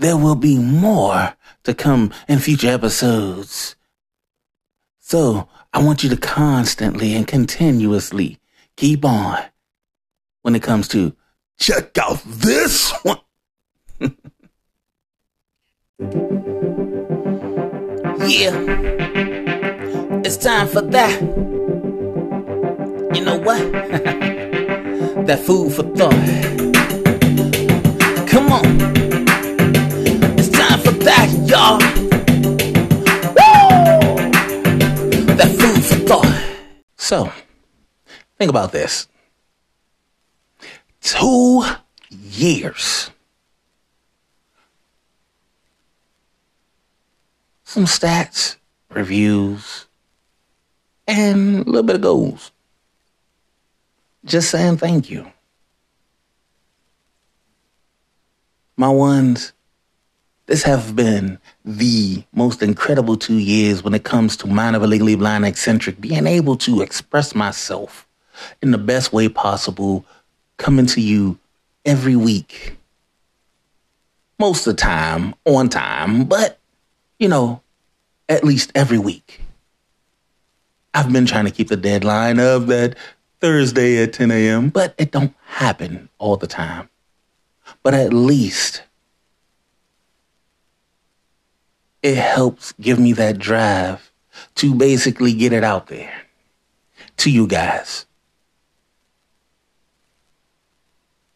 there 0.00 0.16
will 0.16 0.34
be 0.34 0.58
more 0.58 1.32
to 1.62 1.74
come 1.74 2.12
in 2.26 2.40
future 2.40 2.70
episodes. 2.70 3.76
So 4.98 5.48
I 5.72 5.80
want 5.84 6.02
you 6.02 6.10
to 6.10 6.16
constantly 6.16 7.14
and 7.14 7.24
continuously 7.24 8.40
keep 8.76 9.04
on 9.04 9.38
when 10.42 10.56
it 10.56 10.62
comes 10.64 10.88
to 10.88 11.14
check 11.56 11.96
out 11.98 12.20
this 12.26 12.90
one. 13.04 13.20
yeah. 18.28 19.37
It's 20.28 20.36
time 20.36 20.68
for 20.68 20.82
that. 20.82 21.22
You 23.14 23.24
know 23.24 23.38
what? 23.38 23.72
that 25.26 25.38
food 25.38 25.72
for 25.72 25.84
thought. 25.96 26.12
Come 28.28 28.52
on. 28.52 28.66
It's 30.38 30.50
time 30.50 30.80
for 30.80 30.90
that, 30.90 31.30
y'all. 31.48 31.78
Woo! 33.38 33.56
that 35.34 35.50
food 35.58 35.82
for 35.82 35.96
thought. 36.06 36.44
So, 36.98 37.32
think 38.36 38.50
about 38.50 38.72
this. 38.72 39.08
Two 41.00 41.64
years. 42.10 43.10
Some 47.64 47.86
stats, 47.86 48.56
reviews, 48.90 49.87
and 51.08 51.66
a 51.66 51.70
little 51.70 51.82
bit 51.82 51.96
of 51.96 52.02
goals. 52.02 52.52
Just 54.24 54.50
saying 54.50 54.76
thank 54.76 55.10
you. 55.10 55.26
My 58.76 58.90
ones, 58.90 59.52
this 60.46 60.62
have 60.62 60.94
been 60.94 61.38
the 61.64 62.22
most 62.32 62.62
incredible 62.62 63.16
two 63.16 63.38
years 63.38 63.82
when 63.82 63.94
it 63.94 64.04
comes 64.04 64.36
to 64.36 64.46
mind 64.46 64.76
of 64.76 64.82
a 64.82 64.86
legally 64.86 65.16
blind 65.16 65.44
eccentric, 65.44 66.00
being 66.00 66.26
able 66.26 66.56
to 66.58 66.82
express 66.82 67.34
myself 67.34 68.06
in 68.62 68.70
the 68.70 68.78
best 68.78 69.12
way 69.12 69.28
possible, 69.28 70.04
coming 70.58 70.86
to 70.86 71.00
you 71.00 71.38
every 71.84 72.14
week. 72.14 72.76
Most 74.38 74.66
of 74.66 74.76
the 74.76 74.80
time, 74.80 75.34
on 75.44 75.68
time, 75.68 76.26
but 76.26 76.58
you 77.18 77.28
know, 77.28 77.60
at 78.28 78.44
least 78.44 78.70
every 78.74 78.98
week. 78.98 79.40
I've 80.98 81.12
been 81.12 81.26
trying 81.26 81.44
to 81.44 81.52
keep 81.52 81.68
the 81.68 81.76
deadline 81.76 82.40
of 82.40 82.66
that 82.66 82.96
Thursday 83.40 84.02
at 84.02 84.12
10 84.14 84.32
a.m., 84.32 84.68
but 84.70 84.96
it 84.98 85.12
don't 85.12 85.32
happen 85.44 86.08
all 86.18 86.36
the 86.36 86.48
time. 86.48 86.88
But 87.84 87.94
at 87.94 88.12
least 88.12 88.82
it 92.02 92.16
helps 92.16 92.72
give 92.80 92.98
me 92.98 93.12
that 93.12 93.38
drive 93.38 94.10
to 94.56 94.74
basically 94.74 95.32
get 95.34 95.52
it 95.52 95.62
out 95.62 95.86
there 95.86 96.12
to 97.18 97.30
you 97.30 97.46
guys. 97.46 98.04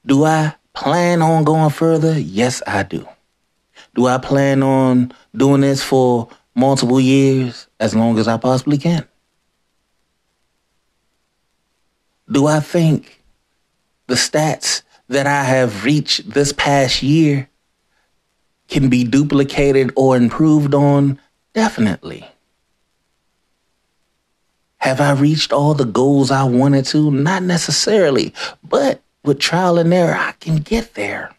Do 0.05 0.25
I 0.25 0.57
plan 0.75 1.23
on 1.23 1.45
going 1.45 1.71
further? 1.71 2.19
Yes, 2.19 2.65
I 2.67 2.83
do. 2.83 3.07
Do 3.95 4.09
I 4.09 4.19
plan 4.19 4.65
on 4.65 5.13
doing 5.37 5.61
this 5.61 5.85
for 5.85 6.29
multiple 6.53 6.99
years 6.99 7.69
as 7.79 7.95
long 7.95 8.19
as 8.19 8.27
I 8.27 8.39
possibly 8.39 8.77
can? 8.77 9.07
Do 12.33 12.47
I 12.47 12.61
think 12.61 13.23
the 14.07 14.15
stats 14.15 14.83
that 15.09 15.27
I 15.27 15.45
have 15.45 15.85
reached 15.85 16.31
this 16.31 16.53
past 16.55 17.03
year 17.03 17.51
can 18.69 18.89
be 18.89 19.05
duplicated 19.05 19.93
or 19.97 20.17
improved 20.17 20.75
on? 20.75 21.21
Definitely. 21.53 22.27
Have 24.79 25.01
I 25.01 25.13
reached 25.13 25.53
all 25.53 25.75
the 25.75 25.85
goals 25.85 26.31
I 26.31 26.45
wanted 26.45 26.87
to? 26.87 27.11
Not 27.11 27.43
necessarily, 27.43 28.33
but 28.65 29.03
with 29.23 29.39
trial 29.39 29.79
and 29.79 29.93
error, 29.93 30.17
I 30.17 30.33
can 30.41 30.57
get 30.57 30.95
there. 30.95 31.35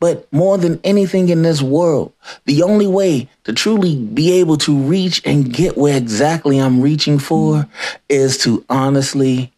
But 0.00 0.30
more 0.32 0.58
than 0.58 0.80
anything 0.84 1.28
in 1.28 1.42
this 1.42 1.62
world, 1.62 2.12
the 2.44 2.62
only 2.62 2.86
way 2.86 3.28
to 3.44 3.52
truly 3.52 3.96
be 3.96 4.32
able 4.40 4.56
to 4.58 4.76
reach 4.76 5.22
and 5.24 5.52
get 5.52 5.76
where 5.76 5.96
exactly 5.96 6.58
I'm 6.58 6.80
reaching 6.80 7.18
for 7.18 7.66
is 8.08 8.38
to 8.38 8.64
honestly 8.68 9.52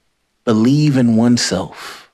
believe 0.45 0.97
in 0.97 1.17
oneself 1.17 2.11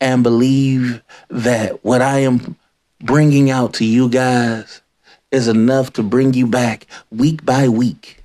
and 0.00 0.22
believe 0.22 1.02
that 1.28 1.84
what 1.84 2.02
I 2.02 2.20
am 2.20 2.56
bringing 3.00 3.50
out 3.50 3.74
to 3.74 3.84
you 3.84 4.08
guys 4.08 4.82
is 5.30 5.48
enough 5.48 5.92
to 5.94 6.02
bring 6.02 6.34
you 6.34 6.46
back 6.46 6.86
week 7.10 7.44
by 7.44 7.68
week 7.68 8.22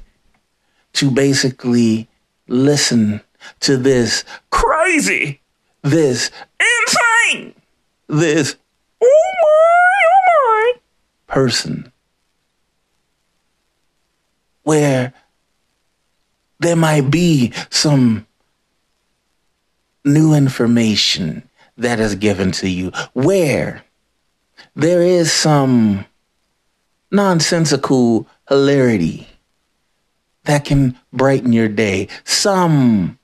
to 0.94 1.12
basically 1.12 2.08
listen 2.48 3.22
to 3.60 3.78
this 3.78 4.24
crazy, 4.50 5.42
this 5.82 6.32
insane, 6.60 7.54
this 8.08 8.56
person 11.36 11.92
where 14.64 15.14
there 16.60 16.78
might 16.78 17.12
be 17.12 17.52
some 17.70 18.26
new 20.06 20.34
information 20.34 21.44
that 21.76 22.00
is 22.00 22.16
given 22.16 22.54
to 22.54 22.70
you, 22.70 22.90
where 23.12 23.84
there 24.78 25.02
is 25.02 25.30
some 25.30 26.06
nonsensical 27.12 28.26
hilarity 28.48 29.28
that 30.46 30.64
can 30.64 30.98
brighten 31.12 31.52
your 31.52 31.68
day, 31.68 32.08
some 32.24 33.20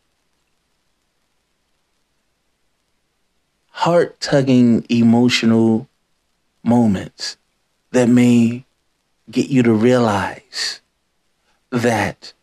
heart 3.69 4.19
tugging 4.19 4.85
emotional 4.89 5.87
moments 6.61 7.37
that 7.91 8.09
may 8.09 8.65
get 9.29 9.49
you 9.49 9.63
to 9.63 9.73
realize 9.73 10.81
that 11.69 12.33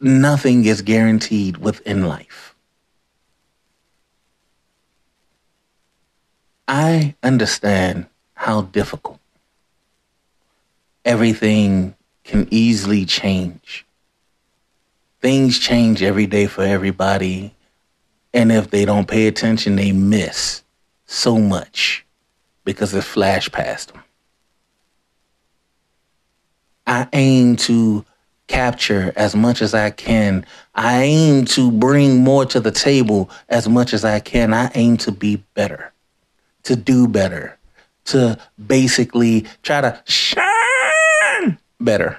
nothing 0.00 0.64
is 0.64 0.82
guaranteed 0.82 1.58
within 1.58 2.06
life. 2.06 2.54
I 6.68 7.14
understand 7.22 8.06
how 8.34 8.62
difficult 8.62 9.20
everything 11.04 11.94
can 12.24 12.48
easily 12.50 13.04
change. 13.04 13.86
Things 15.20 15.58
change 15.58 16.02
every 16.02 16.26
day 16.26 16.46
for 16.46 16.62
everybody. 16.62 17.54
And 18.34 18.50
if 18.50 18.70
they 18.70 18.84
don't 18.84 19.08
pay 19.08 19.28
attention, 19.28 19.76
they 19.76 19.92
miss 19.92 20.62
so 21.06 21.38
much 21.38 22.05
because 22.66 22.92
it 22.92 23.04
flashed 23.04 23.52
past 23.52 23.92
them. 23.92 24.02
I 26.86 27.08
aim 27.14 27.56
to 27.56 28.04
capture 28.48 29.12
as 29.16 29.34
much 29.34 29.62
as 29.62 29.72
I 29.72 29.90
can. 29.90 30.44
I 30.74 31.02
aim 31.04 31.46
to 31.46 31.70
bring 31.70 32.22
more 32.22 32.44
to 32.46 32.60
the 32.60 32.70
table 32.70 33.30
as 33.48 33.68
much 33.68 33.94
as 33.94 34.04
I 34.04 34.20
can. 34.20 34.52
I 34.52 34.70
aim 34.74 34.98
to 34.98 35.12
be 35.12 35.36
better, 35.54 35.92
to 36.64 36.76
do 36.76 37.08
better, 37.08 37.56
to 38.06 38.38
basically 38.66 39.46
try 39.62 39.80
to 39.80 40.02
shine 40.04 41.58
better. 41.80 42.18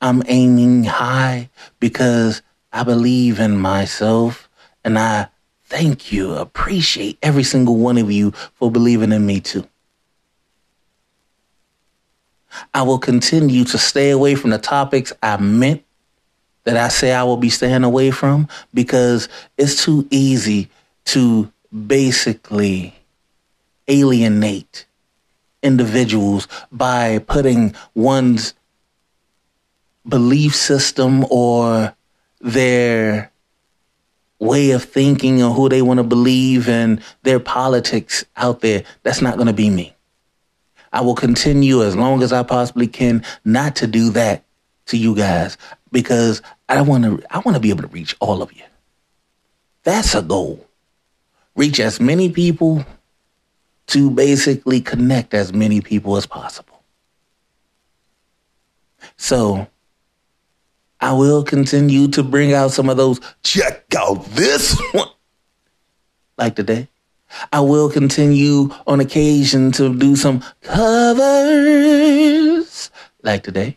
I'm 0.00 0.22
aiming 0.26 0.84
high 0.84 1.48
because 1.80 2.42
I 2.72 2.84
believe 2.84 3.40
in 3.40 3.56
myself 3.56 4.48
and 4.84 4.98
I 4.98 5.28
thank 5.68 6.12
you, 6.12 6.34
appreciate 6.34 7.18
every 7.22 7.42
single 7.42 7.76
one 7.76 7.98
of 7.98 8.10
you 8.10 8.30
for 8.54 8.70
believing 8.70 9.12
in 9.12 9.26
me 9.26 9.40
too. 9.40 9.66
I 12.72 12.82
will 12.82 12.98
continue 12.98 13.64
to 13.64 13.78
stay 13.78 14.10
away 14.10 14.34
from 14.34 14.50
the 14.50 14.58
topics 14.58 15.12
I 15.22 15.36
meant 15.36 15.84
that 16.64 16.76
I 16.76 16.88
say 16.88 17.12
I 17.12 17.22
will 17.22 17.36
be 17.36 17.50
staying 17.50 17.84
away 17.84 18.10
from 18.10 18.48
because 18.72 19.28
it's 19.56 19.84
too 19.84 20.06
easy 20.10 20.68
to 21.06 21.52
basically 21.86 22.94
alienate 23.86 24.86
individuals 25.62 26.48
by 26.72 27.18
putting 27.18 27.74
one's 27.94 28.54
belief 30.06 30.54
system 30.54 31.26
or 31.30 31.94
their 32.40 33.30
way 34.38 34.70
of 34.70 34.84
thinking 34.84 35.42
or 35.42 35.52
who 35.52 35.68
they 35.68 35.82
want 35.82 35.98
to 35.98 36.04
believe 36.04 36.68
and 36.68 37.02
their 37.22 37.40
politics 37.40 38.24
out 38.36 38.60
there. 38.60 38.84
That's 39.02 39.20
not 39.20 39.36
going 39.36 39.48
to 39.48 39.52
be 39.52 39.70
me. 39.70 39.94
I 40.92 41.00
will 41.02 41.14
continue 41.14 41.82
as 41.82 41.96
long 41.96 42.22
as 42.22 42.32
I 42.32 42.42
possibly 42.42 42.86
can 42.86 43.24
not 43.44 43.76
to 43.76 43.86
do 43.86 44.10
that 44.10 44.44
to 44.86 44.96
you 44.96 45.14
guys 45.14 45.58
because 45.92 46.40
I 46.68 46.80
want 46.82 47.04
to 47.04 47.22
I 47.30 47.40
want 47.40 47.56
to 47.56 47.60
be 47.60 47.70
able 47.70 47.82
to 47.82 47.88
reach 47.88 48.16
all 48.20 48.42
of 48.42 48.52
you. 48.52 48.62
That's 49.82 50.14
a 50.14 50.22
goal. 50.22 50.66
Reach 51.56 51.80
as 51.80 52.00
many 52.00 52.30
people 52.30 52.84
to 53.88 54.10
basically 54.10 54.80
connect 54.80 55.34
as 55.34 55.52
many 55.52 55.80
people 55.80 56.16
as 56.16 56.26
possible. 56.26 56.82
So 59.16 59.66
I 61.00 61.12
will 61.12 61.44
continue 61.44 62.08
to 62.08 62.22
bring 62.22 62.52
out 62.52 62.72
some 62.72 62.88
of 62.88 62.96
those 62.96 63.20
check 63.42 63.94
out 63.96 64.24
this 64.30 64.76
one 64.92 65.08
like 66.36 66.56
today. 66.56 66.88
I 67.52 67.60
will 67.60 67.90
continue 67.90 68.70
on 68.86 69.00
occasion 69.00 69.70
to 69.72 69.94
do 69.94 70.16
some 70.16 70.42
covers 70.62 71.68
like 73.22 73.42
today. 73.42 73.76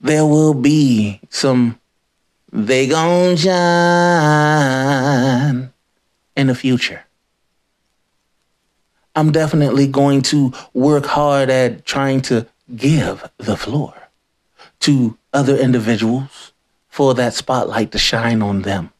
There 0.00 0.24
will 0.24 0.54
be 0.54 1.20
some 1.28 1.78
they 2.52 2.86
gon' 2.88 3.36
shine 3.36 3.60
in 6.36 6.46
the 6.48 6.54
future. 6.54 7.04
I'm 9.14 9.30
definitely 9.32 9.86
going 9.86 10.22
to 10.22 10.52
work 10.72 11.04
hard 11.04 11.50
at 11.50 11.84
trying 11.84 12.22
to 12.22 12.46
give 12.76 13.28
the 13.38 13.56
floor 13.56 13.94
to 14.80 15.18
other 15.32 15.56
individuals 15.56 16.52
for 16.88 17.14
that 17.14 17.34
spotlight 17.34 17.92
to 17.92 17.98
shine 17.98 18.42
on 18.42 18.62
them 18.62 18.92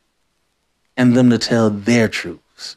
and 0.96 1.16
them 1.16 1.30
to 1.30 1.38
tell 1.38 1.70
their 1.70 2.08
truths. 2.08 2.76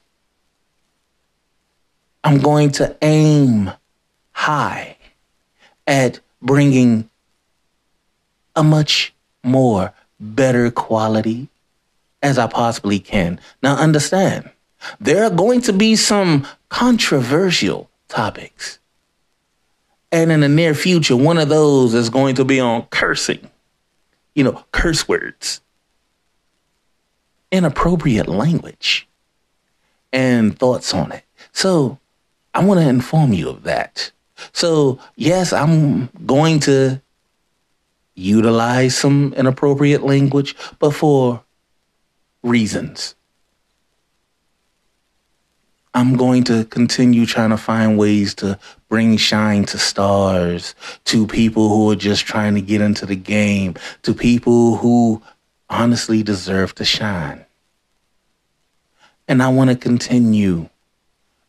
I'm 2.24 2.40
going 2.40 2.72
to 2.74 2.96
aim 3.02 3.72
high 4.32 4.98
at 5.86 6.20
bringing 6.42 7.10
a 8.56 8.64
much 8.64 9.14
more 9.44 9.94
better 10.20 10.72
quality 10.72 11.50
as 12.22 12.38
I 12.38 12.48
possibly 12.48 13.00
can. 13.00 13.40
Now, 13.62 13.76
understand, 13.76 14.50
there 15.00 15.26
are 15.26 15.30
going 15.30 15.62
to 15.62 15.74
be 15.74 15.96
some 15.96 16.48
controversial 16.70 17.90
topics. 18.08 18.80
And 20.14 20.32
in 20.32 20.42
the 20.42 20.48
near 20.48 20.76
future, 20.76 21.18
one 21.18 21.40
of 21.40 21.50
those 21.50 21.96
is 21.96 22.10
going 22.12 22.36
to 22.36 22.46
be 22.46 22.60
on 22.60 22.84
cursing, 22.92 23.50
you 24.36 24.44
know, 24.44 24.64
curse 24.72 25.08
words, 25.08 25.60
inappropriate 27.52 28.28
language, 28.28 29.08
and 30.14 30.58
thoughts 30.58 30.94
on 30.94 31.12
it. 31.12 31.24
So 31.52 31.98
I 32.54 32.64
want 32.64 32.80
to 32.80 32.88
inform 32.88 33.34
you 33.34 33.50
of 33.50 33.64
that. 33.64 34.12
So, 34.52 35.00
yes, 35.16 35.52
I'm 35.52 36.10
going 36.28 36.60
to 36.62 37.02
utilize 38.14 38.96
some 38.96 39.34
inappropriate 39.36 40.04
language, 40.04 40.56
but 40.78 40.92
for 40.92 41.42
reasons. 42.44 43.16
I'm 45.96 46.18
going 46.18 46.44
to 46.46 46.66
continue 46.66 47.26
trying 47.26 47.52
to 47.52 47.58
find 47.58 47.98
ways 47.98 48.36
to 48.36 48.60
bring 48.94 49.18
shine 49.18 49.66
to 49.66 49.76
stars, 49.80 50.76
to 51.04 51.26
people 51.26 51.68
who 51.70 51.90
are 51.90 51.96
just 51.96 52.28
trying 52.28 52.54
to 52.54 52.62
get 52.62 52.80
into 52.80 53.08
the 53.08 53.16
game, 53.16 53.74
to 54.04 54.14
people 54.14 54.76
who 54.76 55.20
honestly 55.68 56.22
deserve 56.22 56.76
to 56.76 56.86
shine. 56.86 57.44
And 59.28 59.42
I 59.42 59.48
want 59.48 59.72
to 59.72 59.76
continue 59.76 60.70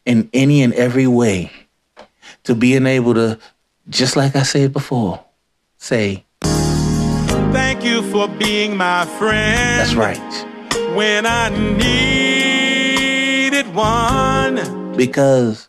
in 0.07 0.31
any 0.33 0.63
and 0.63 0.73
every 0.73 1.07
way 1.07 1.53
to 2.45 2.55
being 2.55 2.87
able 2.87 3.13
to, 3.13 3.39
just 3.91 4.17
like 4.17 4.35
I 4.35 4.43
said 4.43 4.73
before, 4.73 5.23
say, 5.77 6.25
Thank 6.41 7.85
you 7.85 8.01
for 8.11 8.27
being 8.27 8.75
my 8.75 9.05
friend. 9.19 9.81
that's 9.81 9.95
right. 9.95 10.17
When 10.97 11.27
I 11.27 11.51
needed 11.77 13.67
one. 13.75 14.97
because 14.97 15.69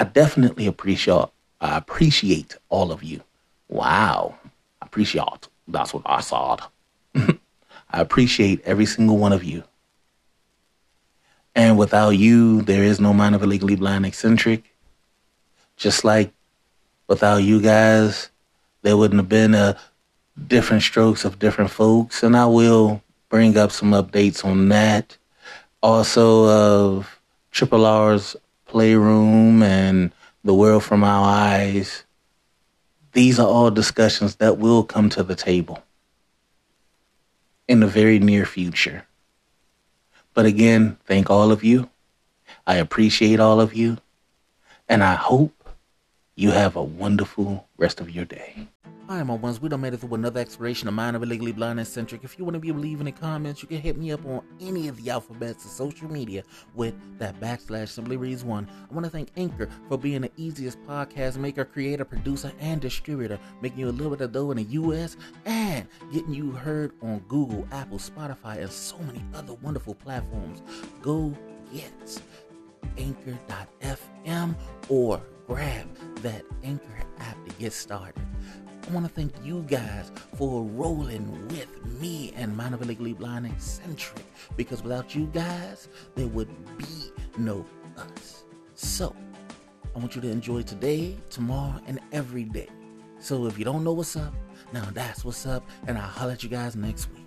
I 0.00 0.04
definitely 0.04 0.66
appreciate 0.66 1.26
I 1.60 1.74
uh, 1.74 1.76
appreciate 1.76 2.56
all 2.70 2.90
of 2.90 3.02
you. 3.02 3.20
Wow. 3.68 4.34
Appreciate. 4.80 5.48
That's 5.68 5.92
what 5.92 6.04
I 6.06 6.22
saw. 6.22 6.56
I 7.14 7.30
appreciate 7.92 8.62
every 8.64 8.86
single 8.86 9.18
one 9.18 9.34
of 9.34 9.44
you. 9.44 9.62
And 11.54 11.76
without 11.76 12.10
you, 12.10 12.62
there 12.62 12.82
is 12.82 12.98
no 12.98 13.12
mind 13.12 13.34
of 13.34 13.42
a 13.42 13.46
legally 13.46 13.76
blind 13.76 14.06
eccentric. 14.06 14.74
Just 15.76 16.02
like 16.02 16.32
without 17.06 17.42
you 17.42 17.60
guys, 17.60 18.30
there 18.80 18.96
wouldn't 18.96 19.20
have 19.20 19.28
been 19.28 19.54
a 19.54 19.76
different 20.46 20.82
strokes 20.82 21.26
of 21.26 21.38
different 21.38 21.70
folks. 21.70 22.22
And 22.22 22.34
I 22.34 22.46
will 22.46 23.02
bring 23.28 23.58
up 23.58 23.70
some 23.70 23.90
updates 23.90 24.46
on 24.46 24.70
that. 24.70 25.18
Also 25.82 26.48
of 26.48 27.20
Triple 27.50 27.84
R's 27.84 28.34
Playroom 28.70 29.64
and 29.64 30.12
The 30.44 30.54
World 30.54 30.84
from 30.84 31.02
Our 31.02 31.26
Eyes. 31.26 32.04
These 33.14 33.40
are 33.40 33.48
all 33.48 33.72
discussions 33.72 34.36
that 34.36 34.58
will 34.58 34.84
come 34.84 35.08
to 35.10 35.24
the 35.24 35.34
table 35.34 35.82
in 37.66 37.80
the 37.80 37.88
very 37.88 38.20
near 38.20 38.46
future. 38.46 39.06
But 40.34 40.46
again, 40.46 40.98
thank 41.04 41.28
all 41.28 41.50
of 41.50 41.64
you. 41.64 41.90
I 42.64 42.76
appreciate 42.76 43.40
all 43.40 43.60
of 43.60 43.74
you. 43.74 43.98
And 44.88 45.02
I 45.02 45.16
hope 45.16 45.68
you 46.36 46.52
have 46.52 46.76
a 46.76 46.82
wonderful 46.84 47.66
rest 47.76 48.00
of 48.00 48.08
your 48.08 48.24
day. 48.24 48.68
Hi, 49.10 49.24
my 49.24 49.34
ones. 49.34 49.60
We 49.60 49.68
done 49.68 49.80
made 49.80 49.92
it 49.92 49.96
through 49.96 50.14
another 50.14 50.38
exploration 50.38 50.86
of 50.86 50.94
Mind 50.94 51.16
of 51.16 51.24
a 51.24 51.26
Legally 51.26 51.50
Blind 51.50 51.80
and 51.80 51.80
Eccentric. 51.80 52.22
If 52.22 52.38
you 52.38 52.44
want 52.44 52.54
to 52.54 52.60
be 52.60 52.70
leaving 52.70 53.06
the 53.06 53.10
comments, 53.10 53.60
you 53.60 53.66
can 53.66 53.80
hit 53.80 53.96
me 53.96 54.12
up 54.12 54.24
on 54.24 54.40
any 54.60 54.86
of 54.86 55.02
the 55.02 55.10
alphabets 55.10 55.64
of 55.64 55.72
social 55.72 56.08
media 56.08 56.44
with 56.76 56.94
that 57.18 57.40
backslash 57.40 57.88
Simply 57.88 58.16
Reads 58.16 58.44
One. 58.44 58.70
I 58.88 58.94
want 58.94 59.04
to 59.04 59.10
thank 59.10 59.30
Anchor 59.36 59.68
for 59.88 59.98
being 59.98 60.20
the 60.20 60.30
easiest 60.36 60.80
podcast 60.84 61.38
maker, 61.38 61.64
creator, 61.64 62.04
producer, 62.04 62.52
and 62.60 62.80
distributor, 62.80 63.40
making 63.60 63.80
you 63.80 63.88
a 63.88 63.90
little 63.90 64.12
bit 64.12 64.20
of 64.20 64.30
dough 64.30 64.52
in 64.52 64.58
the 64.58 64.62
U.S. 64.62 65.16
and 65.44 65.88
getting 66.12 66.32
you 66.32 66.52
heard 66.52 66.92
on 67.02 67.18
Google, 67.26 67.66
Apple, 67.72 67.98
Spotify, 67.98 68.58
and 68.58 68.70
so 68.70 68.96
many 68.98 69.24
other 69.34 69.54
wonderful 69.54 69.96
platforms. 69.96 70.62
Go 71.02 71.36
get 71.74 72.22
anchor.fm 72.96 74.54
or 74.88 75.20
grab 75.48 75.88
that 76.22 76.44
Anchor 76.62 77.02
app 77.18 77.44
to 77.44 77.52
get 77.56 77.72
started. 77.72 78.22
I 78.88 78.92
want 78.92 79.06
to 79.06 79.12
thank 79.12 79.32
you 79.44 79.62
guys 79.68 80.10
for 80.36 80.64
rolling 80.64 81.30
with 81.48 82.00
me 82.00 82.32
and 82.36 82.56
Legally 82.86 83.12
Blind 83.12 83.46
Eccentric 83.46 84.24
because 84.56 84.82
without 84.82 85.14
you 85.14 85.26
guys, 85.26 85.88
there 86.16 86.26
would 86.28 86.48
be 86.76 87.10
no 87.38 87.64
us. 87.96 88.44
So, 88.74 89.14
I 89.94 89.98
want 89.98 90.16
you 90.16 90.22
to 90.22 90.28
enjoy 90.30 90.62
today, 90.62 91.16
tomorrow, 91.30 91.80
and 91.86 92.00
every 92.12 92.44
day. 92.44 92.68
So, 93.18 93.46
if 93.46 93.58
you 93.58 93.64
don't 93.64 93.84
know 93.84 93.92
what's 93.92 94.16
up, 94.16 94.34
now 94.72 94.88
that's 94.92 95.24
what's 95.24 95.46
up, 95.46 95.68
and 95.86 95.98
I'll 95.98 96.08
holler 96.08 96.32
at 96.32 96.42
you 96.42 96.48
guys 96.48 96.74
next 96.74 97.10
week. 97.10 97.19